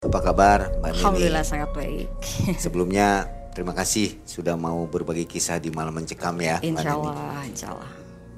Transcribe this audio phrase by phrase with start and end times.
[0.00, 1.00] Apa kabar Mbak Nini?
[1.04, 2.08] Alhamdulillah sangat baik.
[2.64, 7.04] Sebelumnya terima kasih sudah mau berbagi kisah di malam mencekam ya Mbak Insya Neni.
[7.04, 7.90] Allah, insya Allah.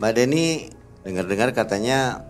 [0.02, 0.44] Mbak Deni
[1.06, 2.26] dengar-dengar katanya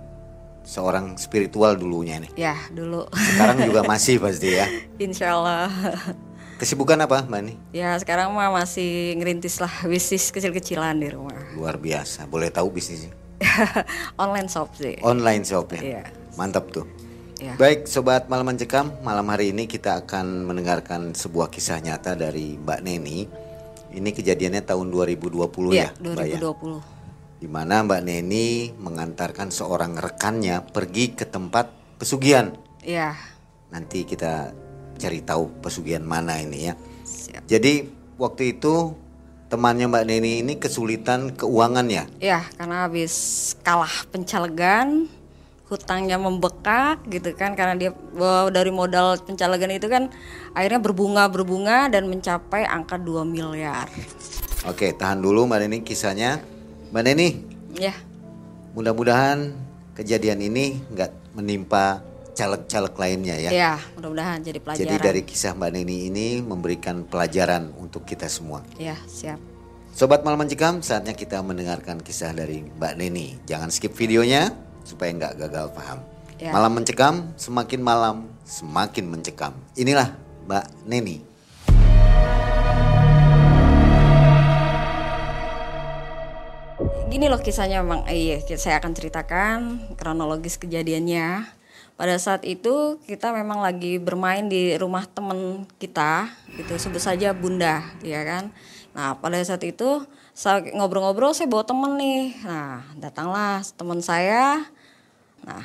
[0.69, 2.29] seorang spiritual dulunya nih.
[2.37, 4.69] Ya dulu, Sekarang juga masih pasti ya.
[5.01, 5.73] insya Allah.
[6.61, 7.57] Kesibukan apa Mbak Neni?
[7.73, 11.41] Ya sekarang mah masih ngerintis lah bisnis kecil-kecilan di rumah.
[11.57, 12.29] Luar biasa.
[12.29, 13.17] Boleh tahu bisnisnya?
[14.21, 15.01] Online shop sih.
[15.01, 15.81] Online shop ya.
[15.81, 16.03] Iya.
[16.37, 16.85] Mantap tuh.
[17.43, 17.59] Ya.
[17.59, 22.81] Baik sobat malam mencekam, malam hari ini kita akan mendengarkan sebuah kisah nyata dari Mbak
[22.87, 23.27] Neni.
[23.93, 26.39] Ini kejadiannya tahun 2020 ya, Ya, Mbak ya.
[26.39, 27.43] 2020.
[27.43, 31.67] Di mana Mbak Neni mengantarkan seorang rekannya pergi ke tempat
[31.99, 32.55] pesugihan.
[32.87, 33.19] Ya,
[33.75, 34.55] Nanti kita
[34.95, 36.79] cari tahu pesugihan mana ini ya.
[37.03, 37.43] siap.
[37.51, 37.91] Jadi
[38.23, 38.95] waktu itu
[39.51, 42.07] temannya Mbak Neni ini kesulitan keuangan ya.
[42.23, 43.13] Ya, karena habis
[43.67, 45.11] kalah pencalegan,
[45.73, 47.91] hutangnya membekak gitu kan karena dia
[48.53, 50.13] dari modal pencalegan itu kan
[50.53, 53.89] akhirnya berbunga berbunga dan mencapai angka 2 miliar.
[54.69, 56.39] Oke, tahan dulu Mbak Neni kisahnya.
[56.93, 57.29] Mbak Neni,
[57.73, 57.97] Ya,
[58.77, 59.57] mudah-mudahan
[59.97, 62.05] kejadian ini nggak menimpa
[62.37, 63.51] caleg-caleg lainnya ya.
[63.51, 64.85] ya, mudah-mudahan jadi pelajaran.
[64.85, 68.61] Jadi dari kisah Mbak Neni ini memberikan pelajaran untuk kita semua.
[68.77, 69.41] Ya, siap.
[69.93, 73.37] Sobat Malam Mencekam, saatnya kita mendengarkan kisah dari Mbak Neni.
[73.45, 74.53] Jangan skip videonya
[74.85, 75.99] supaya nggak gagal paham.
[76.43, 76.51] Ya.
[76.51, 79.55] Malam Mencekam, semakin malam semakin mencekam.
[79.79, 80.13] Inilah
[80.45, 81.17] Mbak Neni.
[87.13, 88.09] Gini loh kisahnya Bang.
[88.09, 89.59] Eh, iya, saya akan ceritakan
[90.01, 91.45] kronologis kejadiannya.
[91.95, 97.85] Pada saat itu kita memang lagi bermain di rumah teman kita, itu sebut saja Bunda,
[98.01, 98.51] ya kan.
[98.97, 102.37] Nah, pada saat itu saya ngobrol-ngobrol saya bawa temen nih.
[102.45, 104.65] Nah, datanglah teman saya.
[105.45, 105.65] Nah,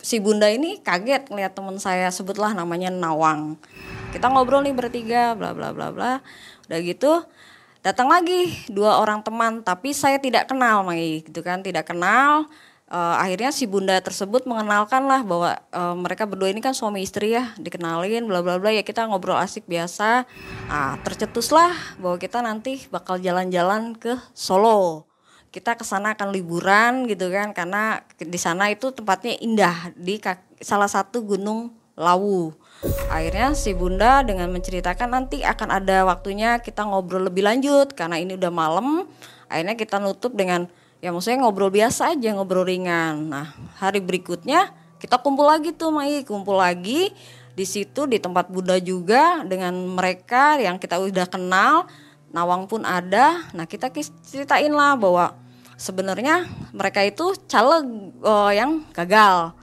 [0.00, 3.60] si Bunda ini kaget ngeliat teman saya sebutlah namanya Nawang.
[4.10, 6.24] Kita ngobrol nih bertiga, bla bla bla bla.
[6.66, 7.22] Udah gitu,
[7.84, 12.48] datang lagi dua orang teman, tapi saya tidak kenal, Mai, gitu kan, tidak kenal.
[12.86, 17.34] Eh, akhirnya si Bunda tersebut mengenalkan lah bahwa eh, mereka berdua ini kan suami istri
[17.34, 18.70] ya, dikenalin, bla bla bla.
[18.70, 20.22] Ya kita ngobrol asik biasa.
[20.70, 25.06] Ah, tercetuslah bahwa kita nanti bakal jalan-jalan ke Solo
[25.56, 30.20] kita ke sana akan liburan gitu kan karena di sana itu tempatnya indah di
[30.60, 32.52] salah satu gunung Lawu.
[33.08, 38.36] Akhirnya si Bunda dengan menceritakan nanti akan ada waktunya kita ngobrol lebih lanjut karena ini
[38.36, 39.08] udah malam.
[39.48, 40.68] Akhirnya kita nutup dengan
[41.06, 43.30] ya maksudnya ngobrol biasa aja ngobrol ringan.
[43.30, 47.14] Nah hari berikutnya kita kumpul lagi tuh Mai kumpul lagi
[47.54, 51.86] di situ di tempat Bunda juga dengan mereka yang kita udah kenal.
[52.34, 53.46] Nawang pun ada.
[53.54, 53.86] Nah kita
[54.26, 55.38] ceritain lah bahwa
[55.78, 57.86] sebenarnya mereka itu caleg
[58.26, 59.54] eh, yang gagal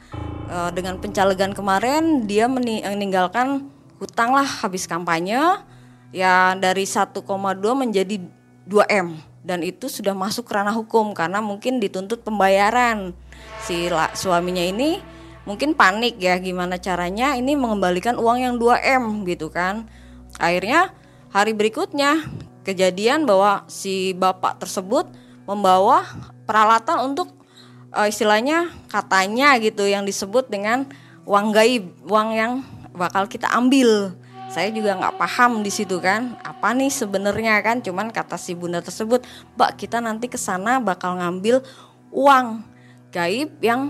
[0.53, 5.39] Eh, dengan pencalegan kemarin dia meni- meninggalkan hutang lah habis kampanye
[6.13, 7.25] ya dari 1,2
[7.73, 8.21] menjadi
[8.67, 13.11] 2 m dan itu sudah masuk ranah hukum karena mungkin dituntut pembayaran
[13.63, 14.99] si la- suaminya ini
[15.43, 19.91] mungkin panik ya gimana caranya ini mengembalikan uang yang 2 m gitu kan
[20.39, 20.95] akhirnya
[21.35, 22.23] hari berikutnya
[22.63, 25.11] kejadian bahwa si bapak tersebut
[25.43, 26.07] membawa
[26.47, 27.35] peralatan untuk
[27.91, 30.87] eh, istilahnya katanya gitu yang disebut dengan
[31.23, 32.53] uang gaib, uang yang
[32.95, 34.15] bakal kita ambil.
[34.53, 38.85] Saya juga nggak paham di situ kan, apa nih sebenarnya kan, cuman kata si bunda
[38.85, 39.25] tersebut,
[39.57, 41.65] Mbak kita nanti ke sana bakal ngambil
[42.13, 42.61] uang
[43.09, 43.89] gaib yang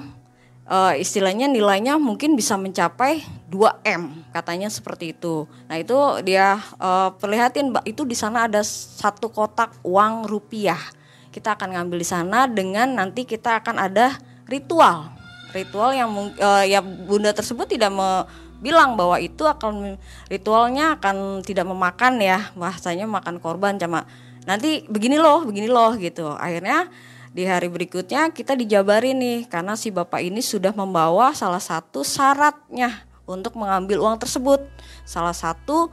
[0.63, 5.51] eh, istilahnya nilainya mungkin bisa mencapai 2 m katanya seperti itu.
[5.68, 10.80] Nah itu dia eh, perlihatin Mbak itu di sana ada satu kotak uang rupiah.
[11.28, 14.16] Kita akan ngambil di sana dengan nanti kita akan ada
[14.47, 15.12] ritual.
[15.51, 16.07] Ritual yang
[16.40, 20.00] eh, ya bunda tersebut tidak me- bilang bahwa itu akan
[20.31, 24.07] ritualnya akan tidak memakan ya bahasanya makan korban cuma
[24.47, 26.31] nanti begini loh begini loh gitu.
[26.40, 26.88] Akhirnya
[27.35, 33.03] di hari berikutnya kita dijabarin nih karena si bapak ini sudah membawa salah satu syaratnya
[33.28, 34.63] untuk mengambil uang tersebut.
[35.03, 35.92] Salah satu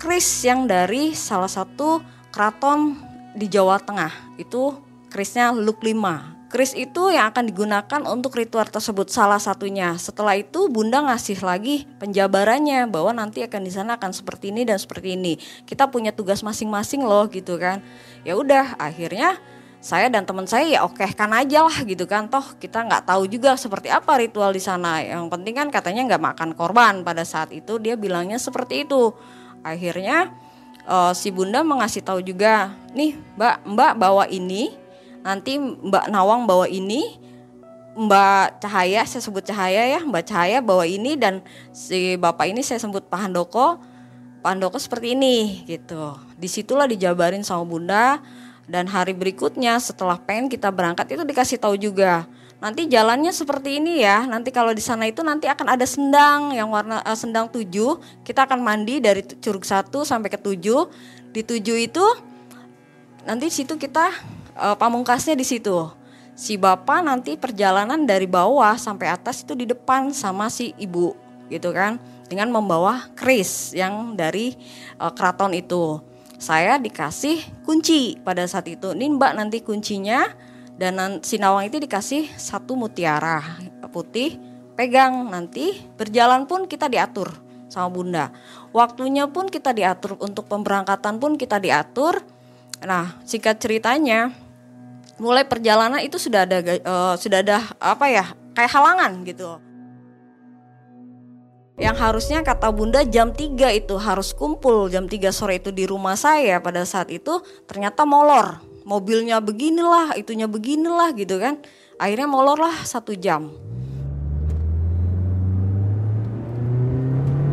[0.00, 2.00] kris yang dari salah satu
[2.32, 2.96] keraton
[3.36, 4.76] di Jawa Tengah itu
[5.12, 9.98] krisnya Luk 5 Kris itu yang akan digunakan untuk ritual tersebut salah satunya.
[9.98, 14.78] Setelah itu Bunda ngasih lagi penjabarannya bahwa nanti akan di sana akan seperti ini dan
[14.78, 15.42] seperti ini.
[15.66, 17.82] Kita punya tugas masing-masing loh gitu kan.
[18.22, 19.42] Ya udah akhirnya
[19.82, 23.30] saya dan teman saya ya oke kan aja lah gitu kan toh kita nggak tahu
[23.30, 27.54] juga seperti apa ritual di sana yang penting kan katanya nggak makan korban pada saat
[27.54, 29.14] itu dia bilangnya seperti itu
[29.62, 30.34] akhirnya
[30.90, 34.85] eh, si bunda mengasih tahu juga nih mbak mbak bawa ini
[35.26, 37.26] nanti mbak Nawang bawa ini
[37.96, 41.40] Mbak Cahaya, saya sebut Cahaya ya, Mbak Cahaya bawa ini dan
[41.72, 43.80] si bapak ini saya sebut Pak Handoko.
[44.44, 46.12] Pak Handoko seperti ini gitu.
[46.36, 48.20] Di situlah dijabarin sama Bunda
[48.68, 54.02] dan hari berikutnya setelah pengen kita berangkat itu dikasih tahu juga nanti jalannya seperti ini
[54.02, 58.00] ya nanti kalau di sana itu nanti akan ada sendang yang warna uh, sendang tujuh
[58.26, 60.88] kita akan mandi dari curug satu sampai ke tujuh
[61.30, 62.04] di tujuh itu
[63.28, 64.08] nanti situ kita
[64.56, 65.92] uh, pamungkasnya di situ
[66.36, 71.16] si bapak nanti perjalanan dari bawah sampai atas itu di depan sama si ibu
[71.48, 71.96] gitu kan
[72.28, 74.52] dengan membawa keris yang dari
[75.00, 76.02] uh, keraton itu
[76.36, 78.92] saya dikasih kunci pada saat itu.
[78.92, 80.28] Ini Mbak nanti kuncinya
[80.76, 83.40] dan si Nawang itu dikasih satu mutiara
[83.88, 84.36] putih
[84.76, 87.32] pegang nanti berjalan pun kita diatur
[87.72, 88.24] sama Bunda.
[88.76, 92.20] Waktunya pun kita diatur untuk pemberangkatan pun kita diatur.
[92.84, 94.36] Nah, singkat ceritanya
[95.16, 98.26] mulai perjalanan itu sudah ada uh, sudah ada apa ya?
[98.56, 99.60] kayak halangan gitu.
[101.76, 106.16] Yang harusnya kata bunda jam 3 itu harus kumpul jam 3 sore itu di rumah
[106.16, 108.64] saya pada saat itu ternyata molor.
[108.88, 111.60] Mobilnya beginilah itunya beginilah gitu kan.
[112.00, 113.52] Akhirnya molor lah satu jam.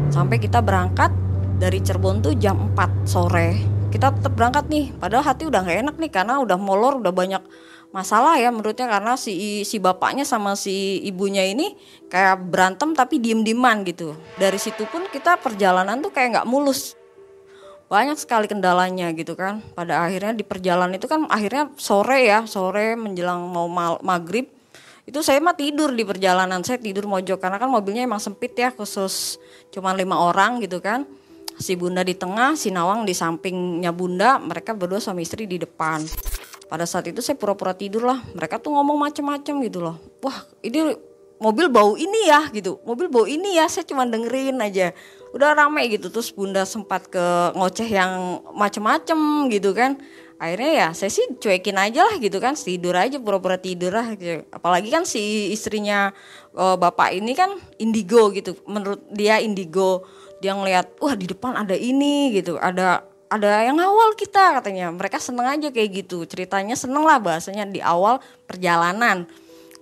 [0.07, 1.11] Sampai kita berangkat
[1.59, 5.95] dari Cirebon tuh jam 4 sore kita tetap berangkat nih padahal hati udah gak enak
[6.01, 7.45] nih karena udah molor udah banyak
[7.93, 11.77] masalah ya menurutnya karena si si bapaknya sama si ibunya ini
[12.09, 14.17] kayak berantem tapi diem-dieman gitu.
[14.41, 16.97] Dari situ pun kita perjalanan tuh kayak nggak mulus.
[17.93, 19.61] Banyak sekali kendalanya gitu kan.
[19.77, 23.69] Pada akhirnya di perjalanan itu kan akhirnya sore ya, sore menjelang mau
[24.01, 24.49] maghrib
[25.03, 28.71] itu saya mah tidur di perjalanan saya tidur mojok karena kan mobilnya emang sempit ya
[28.71, 29.35] khusus
[29.67, 31.03] cuma lima orang gitu kan
[31.63, 36.03] si bunda di tengah si nawang di sampingnya bunda mereka berdua suami istri di depan.
[36.67, 38.19] Pada saat itu saya pura-pura tidur lah.
[38.35, 39.95] Mereka tuh ngomong macem-macem gitu loh.
[40.19, 40.91] Wah ini
[41.39, 42.83] mobil bau ini ya gitu.
[42.83, 44.91] Mobil bau ini ya saya cuma dengerin aja.
[45.31, 47.25] Udah rame gitu terus bunda sempat ke
[47.55, 49.95] ngoceh yang macem-macem gitu kan.
[50.41, 52.57] Akhirnya ya saya sih cuekin aja lah gitu kan.
[52.57, 54.43] Tidur aja pura-pura tidur lah gitu.
[54.51, 56.11] apalagi kan si istrinya
[56.57, 58.57] uh, bapak ini kan indigo gitu.
[58.65, 60.03] Menurut dia indigo
[60.43, 62.59] dia ngeliat wah di depan ada ini gitu.
[62.59, 64.91] Ada ada yang awal kita katanya.
[64.91, 66.27] Mereka seneng aja kayak gitu.
[66.27, 69.23] Ceritanya seneng lah bahasanya di awal perjalanan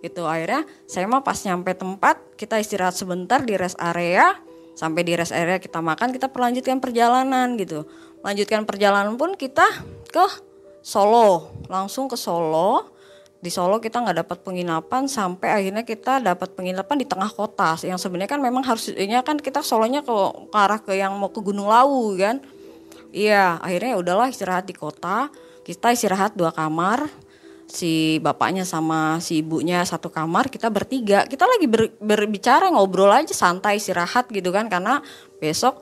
[0.06, 0.30] gitu.
[0.30, 4.38] Akhirnya saya mah pas nyampe tempat kita istirahat sebentar di rest area.
[4.78, 7.90] Sampai di rest area kita makan kita perlanjutkan perjalanan gitu.
[8.22, 9.66] Lanjutkan perjalanan pun kita
[10.14, 10.25] ke
[10.86, 11.50] Solo.
[11.66, 12.91] Langsung ke Solo
[13.42, 17.98] di Solo kita nggak dapat penginapan sampai akhirnya kita dapat penginapan di tengah kota yang
[17.98, 20.14] sebenarnya kan memang harusnya kan kita Solonya ke,
[20.48, 22.38] ke arah ke yang mau ke Gunung Lawu kan
[23.12, 25.28] Iya, akhirnya ya udahlah istirahat di kota.
[25.68, 27.12] Kita istirahat dua kamar.
[27.72, 31.24] Si bapaknya sama si ibunya satu kamar, kita bertiga.
[31.28, 35.00] Kita lagi ber, berbicara, ngobrol aja santai istirahat gitu kan karena
[35.40, 35.80] besok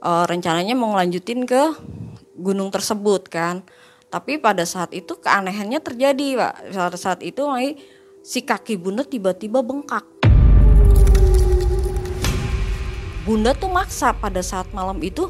[0.00, 1.76] e, rencananya mau ngelanjutin ke
[2.36, 3.60] gunung tersebut kan.
[4.06, 6.54] Tapi pada saat itu keanehannya terjadi, Pak.
[6.72, 7.42] Pada saat itu
[8.22, 10.06] si kaki Bunda tiba-tiba bengkak.
[13.26, 15.26] Bunda tuh maksa pada saat malam itu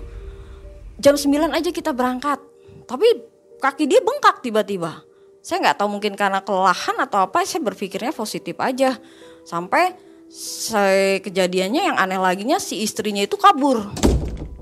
[1.00, 2.37] jam 9 aja kita berangkat.
[2.84, 3.08] Tapi
[3.56, 5.00] kaki dia bengkak tiba-tiba.
[5.40, 9.00] Saya nggak tahu mungkin karena kelelahan atau apa, saya berpikirnya positif aja.
[9.46, 9.96] Sampai
[10.28, 13.88] saya kejadiannya yang aneh laginya si istrinya itu kabur.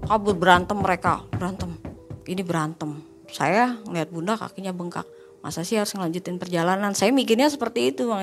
[0.07, 1.75] Kabur berantem mereka, berantem.
[2.29, 3.14] Ini berantem.
[3.35, 5.05] Saya ngeliat bunda kakinya bengkak.
[5.43, 6.95] Masa sih harus ngelanjutin perjalanan?
[6.95, 8.23] Saya mikirnya seperti itu, Bang.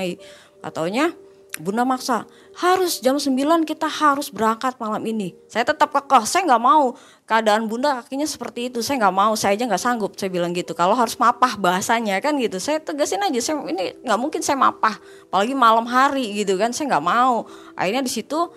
[0.64, 1.12] Ataunya
[1.60, 2.24] Bunda maksa,
[2.56, 5.36] harus jam 9 kita harus berangkat malam ini.
[5.52, 6.96] Saya tetap kekeh, saya nggak mau
[7.28, 8.80] keadaan bunda kakinya seperti itu.
[8.80, 10.16] Saya nggak mau, saya aja nggak sanggup.
[10.16, 10.72] Saya bilang gitu.
[10.72, 12.56] Kalau harus mapah bahasanya kan gitu.
[12.56, 14.96] Saya tegasin aja, saya ini nggak mungkin saya mapah,
[15.28, 16.72] apalagi malam hari gitu kan.
[16.72, 17.44] Saya nggak mau.
[17.76, 18.48] Akhirnya di situ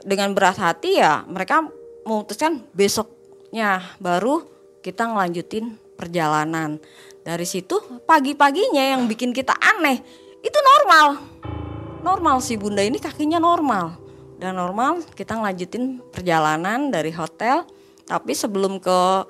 [0.00, 1.68] dengan berat hati ya mereka
[2.08, 4.48] memutuskan besoknya baru
[4.80, 6.80] kita ngelanjutin perjalanan.
[7.20, 7.76] Dari situ
[8.08, 10.00] pagi-paginya yang bikin kita aneh
[10.40, 11.20] itu normal.
[12.00, 14.00] Normal sih bunda ini kakinya normal.
[14.40, 17.68] Dan normal kita ngelanjutin perjalanan dari hotel.
[18.08, 19.28] Tapi sebelum ke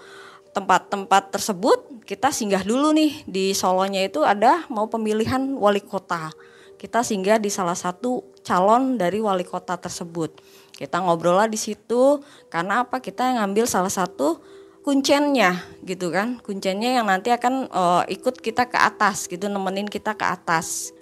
[0.54, 3.26] tempat-tempat tersebut kita singgah dulu nih.
[3.26, 6.30] Di Solonya itu ada mau pemilihan wali kota.
[6.78, 10.38] Kita singgah di salah satu calon dari wali kota tersebut.
[10.78, 13.02] Kita ngobrol lah di situ karena apa?
[13.02, 14.40] Kita ngambil salah satu
[14.80, 20.16] kuncennya gitu kan kuncennya yang nanti akan uh, ikut kita ke atas gitu nemenin kita
[20.16, 20.96] ke atas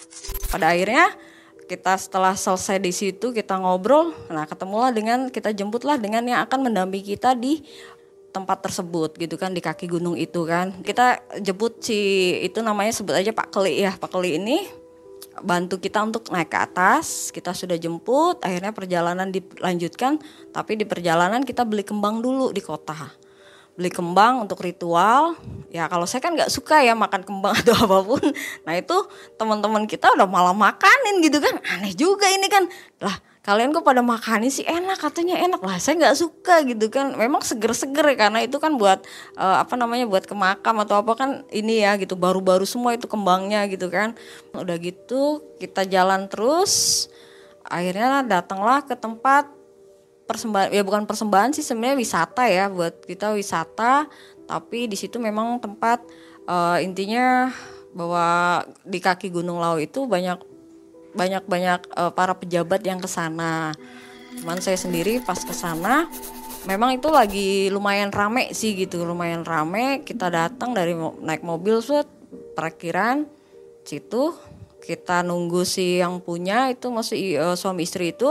[0.51, 1.15] pada akhirnya
[1.69, 6.71] kita setelah selesai di situ kita ngobrol nah ketemulah dengan kita jemputlah dengan yang akan
[6.71, 7.63] mendampingi kita di
[8.35, 13.15] tempat tersebut gitu kan di kaki gunung itu kan kita jemput si itu namanya sebut
[13.15, 14.59] aja Pak Keli ya Pak Keli ini
[15.43, 17.31] bantu kita untuk naik ke atas.
[17.31, 20.19] Kita sudah jemput, akhirnya perjalanan dilanjutkan.
[20.51, 23.28] Tapi di perjalanan kita beli kembang dulu di kota.
[23.79, 25.39] Beli kembang untuk ritual.
[25.71, 28.25] Ya kalau saya kan nggak suka ya makan kembang atau apa pun.
[28.67, 28.97] Nah itu
[29.39, 31.55] teman-teman kita udah malah makanin gitu kan.
[31.79, 32.67] Aneh juga ini kan.
[32.99, 33.15] Lah
[33.49, 37.41] kalian kok pada makanin sih enak katanya enak lah saya nggak suka gitu kan memang
[37.41, 39.01] seger-seger ya karena itu kan buat
[39.41, 43.09] uh, apa namanya buat ke makam atau apa kan ini ya gitu baru-baru semua itu
[43.09, 44.13] kembangnya gitu kan
[44.53, 47.09] udah gitu kita jalan terus
[47.65, 49.49] akhirnya datanglah ke tempat
[50.29, 54.05] persembahan ya bukan persembahan sih sebenarnya wisata ya buat kita wisata
[54.45, 56.05] tapi di situ memang tempat
[56.45, 57.49] uh, intinya
[57.97, 60.41] bahwa di kaki Gunung Lau itu banyak
[61.17, 63.73] banyak-banyak uh, para pejabat yang ke sana.
[64.39, 66.07] Cuman saya sendiri pas ke sana
[66.69, 70.05] memang itu lagi lumayan rame sih gitu, lumayan rame.
[70.05, 72.07] Kita datang dari naik mobil set
[72.55, 73.25] parkiran
[73.89, 74.37] situ
[74.85, 78.29] kita nunggu si yang punya itu masih uh, suami istri itu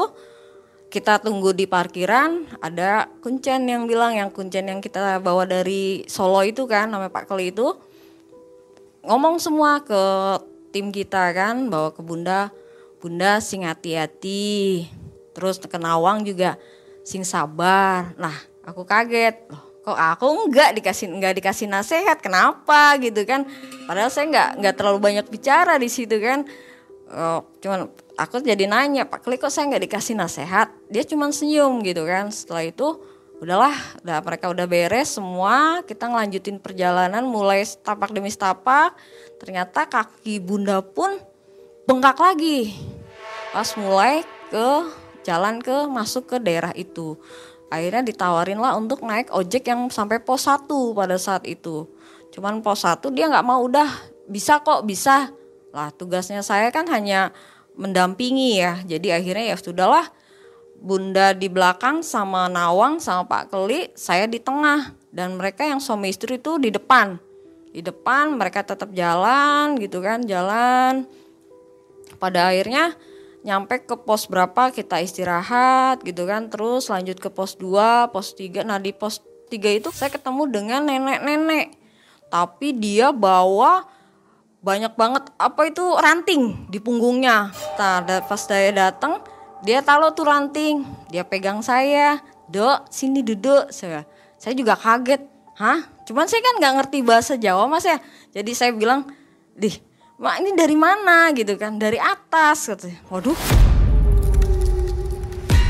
[0.87, 6.39] kita tunggu di parkiran ada kuncen yang bilang yang kuncen yang kita bawa dari Solo
[6.47, 7.75] itu kan namanya Pak Keli itu
[9.03, 10.03] ngomong semua ke
[10.71, 12.51] tim kita kan bawa ke Bunda
[12.97, 14.89] Bunda sing hati-hati.
[15.37, 16.57] Terus ke Nawang juga
[17.05, 18.17] sing sabar.
[18.17, 18.33] Nah,
[18.65, 19.45] aku kaget.
[19.53, 23.47] Loh, kok aku enggak dikasih enggak dikasih nasihat kenapa gitu kan
[23.87, 26.43] padahal saya enggak enggak terlalu banyak bicara di situ kan
[27.11, 30.67] oh, cuman aku jadi nanya Pak Klik kok saya enggak dikasih nasihat?
[30.91, 32.31] Dia cuman senyum gitu kan.
[32.31, 32.87] Setelah itu
[33.37, 38.97] udahlah udah mereka udah beres semua kita ngelanjutin perjalanan mulai tapak demi tapak
[39.37, 41.21] ternyata kaki bunda pun
[41.85, 42.73] bengkak lagi
[43.53, 44.69] pas mulai ke
[45.27, 47.19] jalan ke masuk ke daerah itu.
[47.67, 51.83] Akhirnya ditawarin lah untuk naik ojek yang sampai pos 1 pada saat itu.
[52.31, 53.91] Cuman pos 1 dia nggak mau udah
[54.31, 55.35] bisa kok bisa
[55.77, 57.29] lah tugasnya saya kan hanya
[57.77, 58.81] mendampingi ya.
[58.81, 60.09] Jadi akhirnya ya sudahlah
[60.81, 64.97] bunda di belakang sama Nawang sama Pak Keli saya di tengah.
[65.13, 67.21] Dan mereka yang suami istri itu di depan.
[67.69, 71.05] Di depan mereka tetap jalan gitu kan jalan.
[72.17, 72.97] Pada akhirnya
[73.45, 76.49] nyampe ke pos berapa kita istirahat gitu kan.
[76.49, 79.21] Terus lanjut ke pos 2 pos 3 nah di pos
[79.53, 81.77] 3 itu saya ketemu dengan nenek-nenek.
[82.33, 83.96] Tapi dia bawa
[84.67, 87.55] banyak banget apa itu ranting di punggungnya.
[87.79, 89.23] Nah pas saya datang
[89.63, 90.83] dia taruh tuh ranting.
[91.07, 92.19] Dia pegang saya
[92.51, 93.71] dok sini duduk.
[93.71, 94.03] Saya
[94.35, 95.23] saya juga kaget.
[95.55, 95.87] Hah?
[96.03, 97.95] Cuman saya kan nggak ngerti bahasa Jawa mas ya.
[98.35, 99.07] Jadi saya bilang
[99.55, 101.29] dih Mak ini dari mana?
[101.31, 102.99] Gitu kan dari atas katanya.
[103.07, 103.37] Waduh.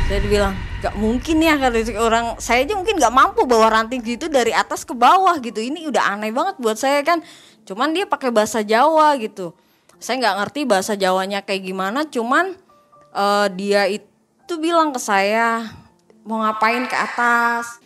[0.08, 4.29] Saya bilang gak mungkin ya kalau orang saya aja mungkin gak mampu bawa ranting gitu
[4.29, 5.57] dari atas ke bawah gitu.
[5.57, 7.25] Ini udah aneh banget buat saya kan.
[7.67, 9.51] Cuman dia pakai bahasa Jawa gitu.
[9.98, 12.53] Saya nggak ngerti bahasa Jawanya kayak gimana cuman
[13.17, 15.65] uh, dia itu bilang ke saya
[16.22, 17.81] mau ngapain ke atas?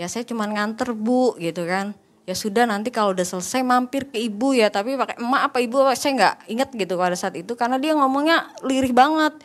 [0.00, 1.92] Ya saya cuman nganter bu gitu kan.
[2.24, 5.84] Ya sudah nanti kalau udah selesai mampir ke ibu ya tapi pakai emak apa ibu?
[5.92, 9.36] Saya nggak inget gitu pada saat itu karena dia ngomongnya lirih banget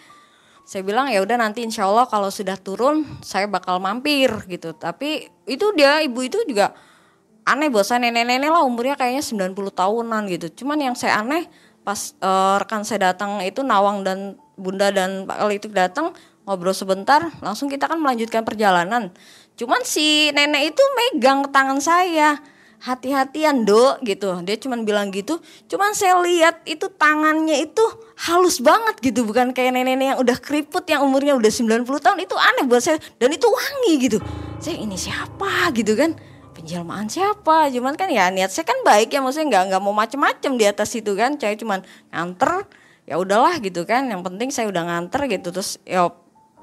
[0.63, 4.71] saya bilang ya udah nanti insya Allah kalau sudah turun saya bakal mampir gitu.
[4.71, 6.71] Tapi itu dia ibu itu juga
[7.43, 8.07] aneh bosan.
[8.07, 10.63] Nenek-nenek lah umurnya kayaknya 90 tahunan gitu.
[10.63, 11.51] Cuman yang saya aneh
[11.83, 16.15] pas uh, rekan saya datang itu Nawang dan Bunda dan Pak Kali itu datang
[16.47, 19.11] ngobrol sebentar langsung kita kan melanjutkan perjalanan.
[19.59, 22.39] Cuman si nenek itu megang tangan saya
[22.83, 24.35] hati-hatian dok gitu.
[24.43, 25.39] Dia cuman bilang gitu
[25.71, 27.83] cuman saya lihat itu tangannya itu
[28.27, 29.23] halus banget gitu.
[29.23, 32.17] Bukan kayak nenek-nenek yang udah keriput yang umurnya udah 90 tahun.
[32.19, 32.99] Itu aneh buat saya.
[33.15, 34.17] Dan itu wangi gitu.
[34.59, 35.71] Saya ini siapa?
[35.71, 36.19] gitu kan.
[36.53, 37.71] Penjelmaan siapa?
[37.71, 39.23] Cuman kan ya niat saya kan baik ya.
[39.23, 41.39] Maksudnya nggak nggak mau macem-macem di atas itu kan.
[41.39, 42.67] Saya cuman nganter
[43.07, 44.11] ya udahlah gitu kan.
[44.11, 45.55] Yang penting saya udah nganter gitu.
[45.55, 46.11] Terus ya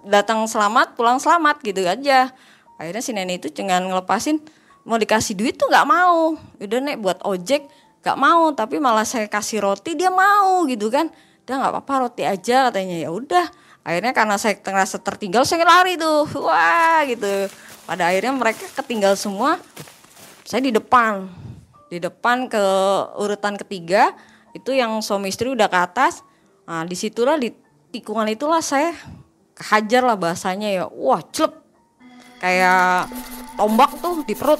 [0.05, 2.29] datang selamat pulang selamat gitu aja.
[2.77, 6.37] Akhirnya si nenek itu dengan ngelepasin mau dikasih duit tuh nggak mau.
[6.61, 7.69] Udah nek buat ojek
[8.01, 11.13] nggak mau tapi malah saya kasih roti dia mau gitu kan.
[11.45, 12.97] Dia nggak apa-apa roti aja katanya.
[12.97, 13.47] Ya udah
[13.85, 16.25] akhirnya karena saya ngerasa tertinggal saya lari tuh.
[16.41, 17.51] Wah gitu.
[17.85, 19.61] Pada akhirnya mereka ketinggal semua
[20.47, 21.29] saya di depan.
[21.91, 22.65] Di depan ke
[23.19, 24.15] urutan ketiga
[24.55, 26.23] itu yang suami istri udah ke atas.
[26.65, 27.51] Nah di situlah di
[27.91, 28.95] tikungan itulah saya
[29.61, 30.85] hajar lah bahasanya ya.
[30.89, 31.60] Wah celep
[32.40, 33.12] kayak
[33.54, 34.59] tombak tuh di perut.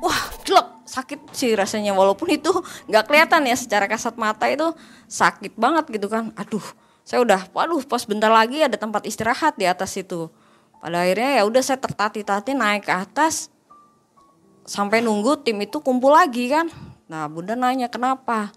[0.00, 2.50] Wah jelek sakit sih rasanya walaupun itu
[2.90, 4.72] nggak kelihatan ya secara kasat mata itu
[5.06, 6.32] sakit banget gitu kan.
[6.34, 6.64] Aduh
[7.04, 10.32] saya udah waduh pas bentar lagi ada tempat istirahat di atas itu.
[10.80, 13.52] Pada akhirnya ya udah saya tertati-tati naik ke atas
[14.64, 16.72] sampai nunggu tim itu kumpul lagi kan.
[17.04, 18.48] Nah bunda nanya kenapa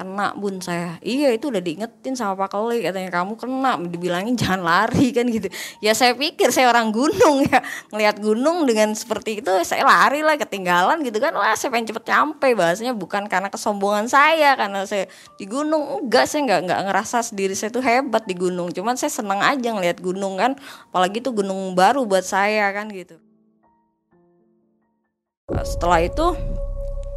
[0.00, 0.96] kena bun saya.
[1.04, 3.76] Iya itu udah diingetin sama Pak Koli katanya kamu kena.
[3.76, 5.52] Dibilangin jangan lari kan gitu.
[5.84, 7.60] Ya saya pikir saya orang gunung ya.
[7.92, 11.36] Ngelihat gunung dengan seperti itu saya lari lah ketinggalan gitu kan.
[11.36, 12.48] Wah saya pengen cepet nyampe.
[12.56, 15.04] Bahasanya bukan karena kesombongan saya karena saya
[15.36, 16.08] di gunung.
[16.08, 18.72] Enggak saya nggak nggak ngerasa sendiri saya tuh hebat di gunung.
[18.72, 20.56] Cuman saya senang aja ngelihat gunung kan.
[20.88, 23.20] Apalagi itu gunung baru buat saya kan gitu.
[25.60, 26.38] Setelah itu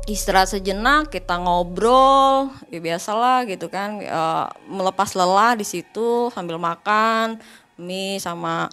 [0.03, 4.03] istirahat sejenak kita ngobrol ya biasalah gitu kan.
[4.03, 4.21] E,
[4.67, 7.39] melepas lelah di situ sambil makan
[7.79, 8.67] mie sama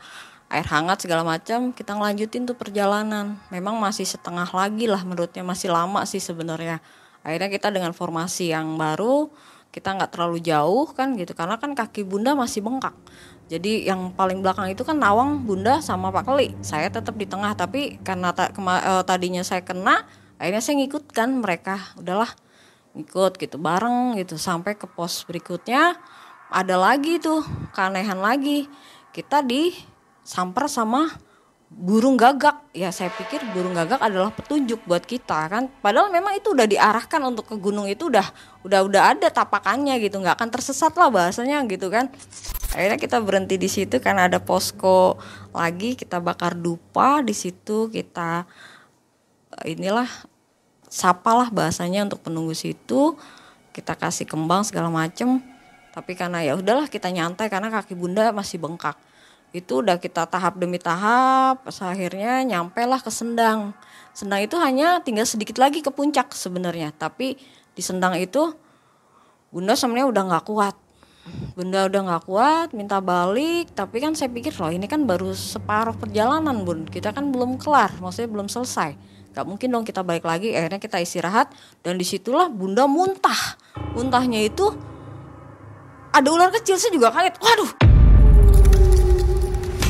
[0.50, 3.38] air hangat segala macam kita ngelanjutin tuh perjalanan.
[3.54, 6.82] Memang masih setengah lagi lah menurutnya masih lama sih sebenarnya.
[7.22, 9.30] Akhirnya kita dengan formasi yang baru
[9.70, 12.94] kita nggak terlalu jauh kan gitu karena kan kaki bunda masih bengkak.
[13.46, 16.54] Jadi yang paling belakang itu kan Nawang bunda sama Pak Keli.
[16.62, 20.06] Saya tetap di tengah tapi karena ta kema, e, tadinya saya kena
[20.40, 22.32] akhirnya saya ngikutkan mereka udahlah
[22.96, 24.40] ngikut gitu bareng gitu.
[24.40, 26.00] Sampai ke pos berikutnya
[26.50, 27.44] ada lagi tuh
[27.76, 28.66] keanehan lagi.
[29.12, 29.70] Kita di
[30.24, 31.06] samper sama
[31.70, 32.74] burung gagak.
[32.74, 35.70] Ya saya pikir burung gagak adalah petunjuk buat kita kan.
[35.78, 38.26] Padahal memang itu udah diarahkan untuk ke gunung itu udah
[38.66, 40.18] udah udah ada tapakannya gitu.
[40.18, 42.10] Nggak akan tersesat lah bahasanya gitu kan.
[42.74, 45.18] Akhirnya kita berhenti di situ karena ada posko
[45.54, 48.46] lagi kita bakar dupa di situ kita
[49.66, 50.06] inilah
[50.90, 53.14] sapalah bahasanya untuk penunggu situ.
[53.70, 55.38] Kita kasih kembang segala macem.
[55.94, 58.98] Tapi karena ya udahlah kita nyantai karena kaki bunda masih bengkak.
[59.54, 63.74] Itu udah kita tahap demi tahap akhirnya nyampe lah ke Sendang.
[64.14, 66.90] Sendang itu hanya tinggal sedikit lagi ke puncak sebenarnya.
[66.94, 67.38] Tapi
[67.74, 68.50] di Sendang itu
[69.54, 70.76] bunda sebenarnya udah nggak kuat.
[71.54, 73.74] Bunda udah nggak kuat minta balik.
[73.74, 76.86] Tapi kan saya pikir loh ini kan baru separuh perjalanan bun.
[76.86, 80.98] Kita kan belum kelar maksudnya belum selesai Gak mungkin dong kita balik lagi, akhirnya kita
[80.98, 81.54] istirahat
[81.86, 83.54] dan di situlah bunda muntah.
[83.94, 84.74] Muntahnya itu
[86.10, 87.38] ada ular kecil, saya juga kaget.
[87.38, 87.70] Waduh,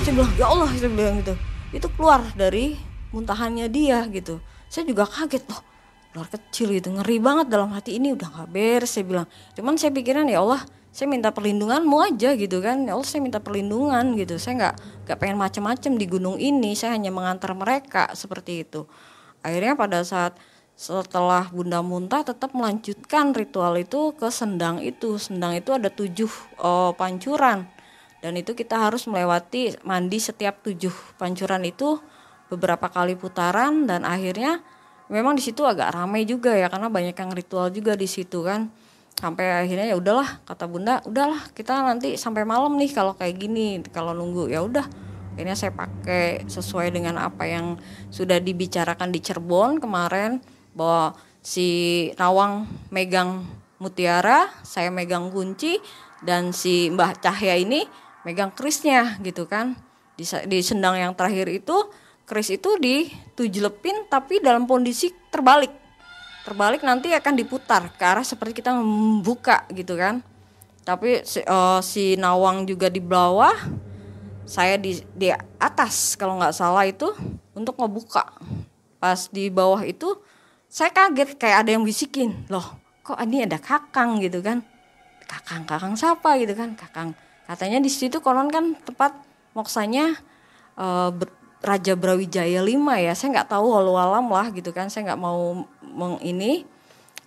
[0.05, 1.35] saya bilang ya Allah, saya bilang gitu.
[1.73, 2.77] Itu keluar dari
[3.17, 4.45] muntahannya dia gitu.
[4.69, 5.65] Saya juga kaget loh,
[6.13, 8.93] ular kecil gitu, ngeri banget dalam hati ini udah gak beres.
[8.93, 9.27] Saya bilang,
[9.57, 13.39] cuman saya pikiran ya Allah, saya minta perlindunganmu aja gitu kan ya Allah saya minta
[13.39, 14.75] perlindungan gitu saya nggak
[15.07, 18.91] nggak pengen macam-macam di gunung ini saya hanya mengantar mereka seperti itu
[19.41, 20.37] akhirnya pada saat
[20.81, 25.21] setelah Bunda Muntah tetap melanjutkan ritual itu ke sendang itu.
[25.21, 27.69] Sendang itu ada tujuh oh, pancuran.
[28.25, 32.01] Dan itu kita harus melewati mandi setiap tujuh pancuran itu
[32.49, 33.85] beberapa kali putaran.
[33.85, 34.65] Dan akhirnya
[35.13, 38.73] memang di situ agak ramai juga ya karena banyak yang ritual juga di situ kan.
[39.21, 43.85] Sampai akhirnya ya udahlah kata bunda udahlah kita nanti sampai malam nih kalau kayak gini.
[43.93, 47.79] Kalau nunggu ya udah akhirnya saya pakai sesuai dengan apa yang
[48.11, 50.43] sudah dibicarakan di Cirebon kemarin
[50.75, 51.69] bahwa si
[52.21, 53.47] Nawang megang
[53.81, 55.81] mutiara, saya megang kunci
[56.21, 57.89] dan si Mbah Cahya ini
[58.23, 59.75] megang kerisnya gitu kan.
[60.21, 61.77] Di, di sendang yang terakhir itu
[62.29, 65.73] keris itu ditujlepin tapi dalam kondisi terbalik.
[66.45, 70.21] Terbalik nanti akan diputar ke arah seperti kita membuka gitu kan.
[70.85, 73.53] Tapi si, uh, si Nawang juga di bawah
[74.51, 75.31] saya di di
[75.63, 77.07] atas kalau nggak salah itu
[77.55, 78.27] untuk ngebuka.
[78.99, 80.19] Pas di bawah itu
[80.67, 82.35] saya kaget kayak ada yang bisikin.
[82.51, 82.67] Loh
[83.07, 84.67] kok ini ada kakang gitu kan?
[85.31, 86.75] Kakang kakang siapa gitu kan?
[86.75, 87.15] Kakang.
[87.47, 89.15] Katanya di situ konon kan tempat
[89.55, 90.19] moksanya
[90.75, 91.15] uh,
[91.63, 93.15] Raja Brawijaya 5 ya.
[93.15, 94.91] Saya nggak tahu walau alam lah gitu kan.
[94.91, 96.67] Saya nggak mau meng ini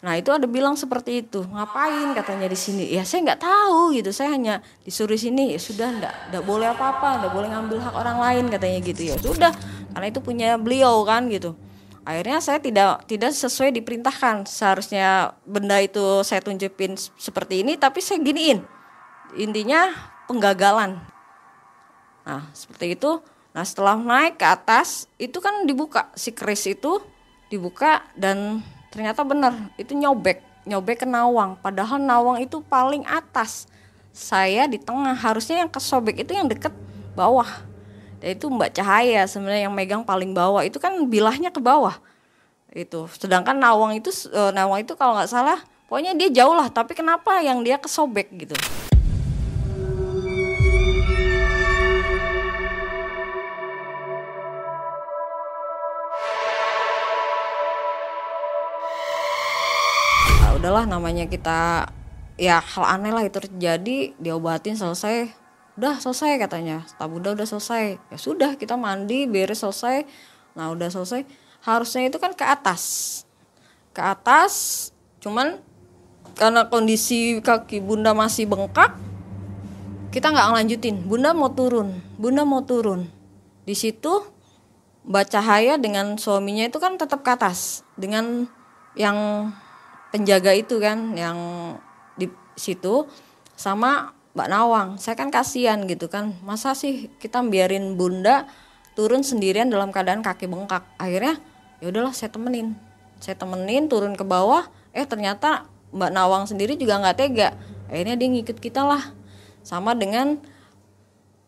[0.03, 2.91] Nah itu ada bilang seperti itu, ngapain katanya di sini?
[2.91, 7.23] Ya saya nggak tahu gitu, saya hanya disuruh sini, ya sudah nggak nggak boleh apa-apa,
[7.23, 9.15] nggak boleh ngambil hak orang lain katanya gitu ya.
[9.15, 9.55] Sudah,
[9.95, 11.55] karena itu punya beliau kan gitu.
[12.03, 14.43] Akhirnya saya tidak tidak sesuai diperintahkan.
[14.43, 18.59] Seharusnya benda itu saya tunjukin seperti ini, tapi saya giniin.
[19.39, 19.87] Intinya
[20.27, 20.99] penggagalan.
[22.27, 23.23] Nah seperti itu.
[23.55, 26.99] Nah setelah naik ke atas, itu kan dibuka si keris itu
[27.47, 28.59] dibuka dan
[28.93, 31.59] ternyata benar itu nyobek nyobek ke Nawang.
[31.59, 33.67] Padahal Nawang itu paling atas.
[34.13, 36.71] Saya di tengah harusnya yang kesobek itu yang deket
[37.17, 37.49] bawah.
[38.21, 40.61] Dan itu Mbak Cahaya sebenarnya yang megang paling bawah.
[40.63, 41.97] Itu kan bilahnya ke bawah.
[42.73, 46.69] Itu sedangkan Nawang itu uh, Nawang itu kalau nggak salah pokoknya dia jauh lah.
[46.69, 48.55] Tapi kenapa yang dia kesobek gitu
[60.73, 61.85] udahlah namanya kita
[62.33, 65.29] ya hal aneh lah itu terjadi diobatin selesai.
[65.77, 66.81] Udah selesai katanya.
[66.97, 68.01] Tabu udah udah selesai.
[68.09, 70.01] Ya sudah kita mandi beres selesai.
[70.57, 71.29] Nah udah selesai.
[71.61, 72.81] Harusnya itu kan ke atas.
[73.93, 74.89] Ke atas
[75.21, 75.61] cuman
[76.33, 78.97] karena kondisi kaki bunda masih bengkak
[80.09, 81.05] kita nggak ngelanjutin.
[81.05, 83.13] Bunda mau turun bunda mau turun.
[83.61, 84.25] Di situ
[85.05, 87.85] Mbak Cahaya dengan suaminya itu kan tetap ke atas.
[87.93, 88.49] Dengan
[88.97, 89.53] yang
[90.13, 91.37] penjaga itu kan yang
[92.13, 93.09] di situ
[93.57, 94.89] sama Mbak Nawang.
[95.01, 98.45] Saya kan kasihan gitu kan masa sih kita biarin bunda
[98.93, 100.85] turun sendirian dalam keadaan kaki bengkak?
[101.01, 101.41] Akhirnya
[101.81, 102.77] ya udahlah saya temenin.
[103.17, 107.57] Saya temenin turun ke bawah eh ternyata Mbak Nawang sendiri juga nggak tega.
[107.89, 109.01] Akhirnya dia ngikut kita lah.
[109.65, 110.37] Sama dengan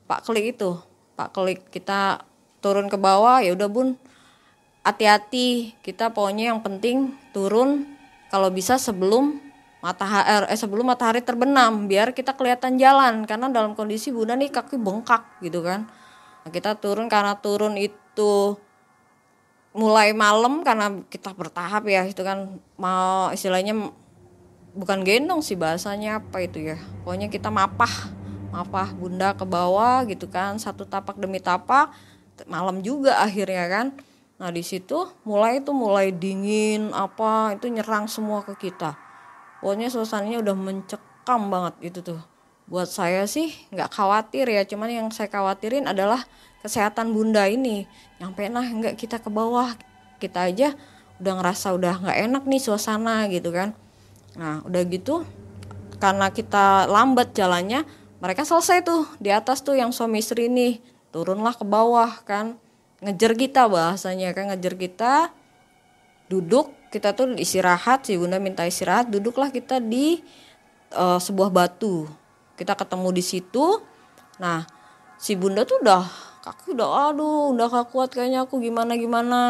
[0.10, 0.78] Pak Klik itu.
[1.14, 2.26] Pak Klik kita
[2.66, 3.98] turun ke bawah ya udah bun.
[4.86, 5.74] Hati-hati.
[5.82, 7.95] Kita pokoknya yang penting turun
[8.36, 9.40] kalau bisa sebelum
[9.80, 13.24] matahari eh sebelum matahari terbenam biar kita kelihatan jalan.
[13.24, 15.88] Karena dalam kondisi bunda nih kaki bengkak gitu kan.
[16.44, 18.60] Nah, kita turun karena turun itu
[19.72, 23.92] mulai malam karena kita bertahap ya itu kan mau istilahnya
[24.76, 26.78] bukan gendong sih bahasanya apa itu ya.
[27.08, 28.12] Pokoknya kita mapah
[28.52, 31.92] mapah bunda ke bawah gitu kan satu tapak demi tapak
[32.52, 33.86] malam juga akhirnya kan
[34.36, 39.00] nah di situ mulai itu mulai dingin apa itu nyerang semua ke kita.
[39.64, 42.22] Pokoknya suasananya udah mencekam banget itu tuh.
[42.68, 46.28] Buat saya sih nggak khawatir ya cuman yang saya khawatirin adalah
[46.60, 47.88] kesehatan bunda ini.
[48.20, 49.72] Yang pernah nggak kita ke bawah
[50.20, 50.76] kita aja
[51.24, 53.72] udah ngerasa udah nggak enak nih suasana gitu kan.
[54.36, 55.24] Nah udah gitu
[55.98, 57.88] karena kita lambat jalannya
[58.20, 60.84] mereka selesai tuh di atas tuh yang suami istri nih
[61.16, 62.60] turunlah ke bawah kan
[63.04, 65.36] ngejar kita bahasanya kan ngejar kita
[66.32, 70.24] duduk kita tuh istirahat si bunda minta istirahat duduklah kita di
[70.96, 72.08] uh, sebuah batu.
[72.56, 73.84] Kita ketemu di situ.
[74.40, 74.64] Nah
[75.20, 76.08] si bunda tuh udah
[76.46, 79.42] kaki udah aduh udah gak kuat kayaknya aku gimana gimana?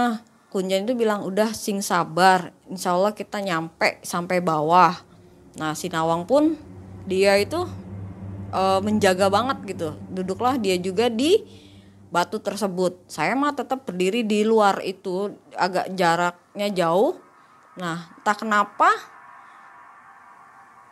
[0.49, 4.97] Kunjan itu bilang udah sing sabar insya Allah kita nyampe sampai bawah.
[5.62, 6.58] Nah si nawang pun
[7.05, 7.62] dia itu
[8.49, 9.93] uh, menjaga banget gitu.
[10.10, 11.64] Duduklah dia juga di
[12.13, 13.06] batu tersebut.
[13.10, 17.18] Saya mah tetap berdiri di luar itu agak jaraknya jauh.
[17.80, 18.89] Nah tak kenapa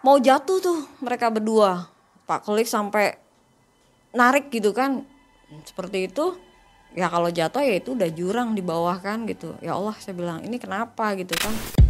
[0.04, 1.90] mau jatuh tuh mereka berdua.
[2.24, 3.20] Pak Klik sampai
[4.16, 5.04] narik gitu kan.
[5.68, 6.34] Seperti itu
[6.94, 9.58] ya kalau jatuh ya itu udah jurang di bawah kan gitu.
[9.60, 11.14] Ya Allah saya bilang ini kenapa?
[11.20, 11.83] gitu kan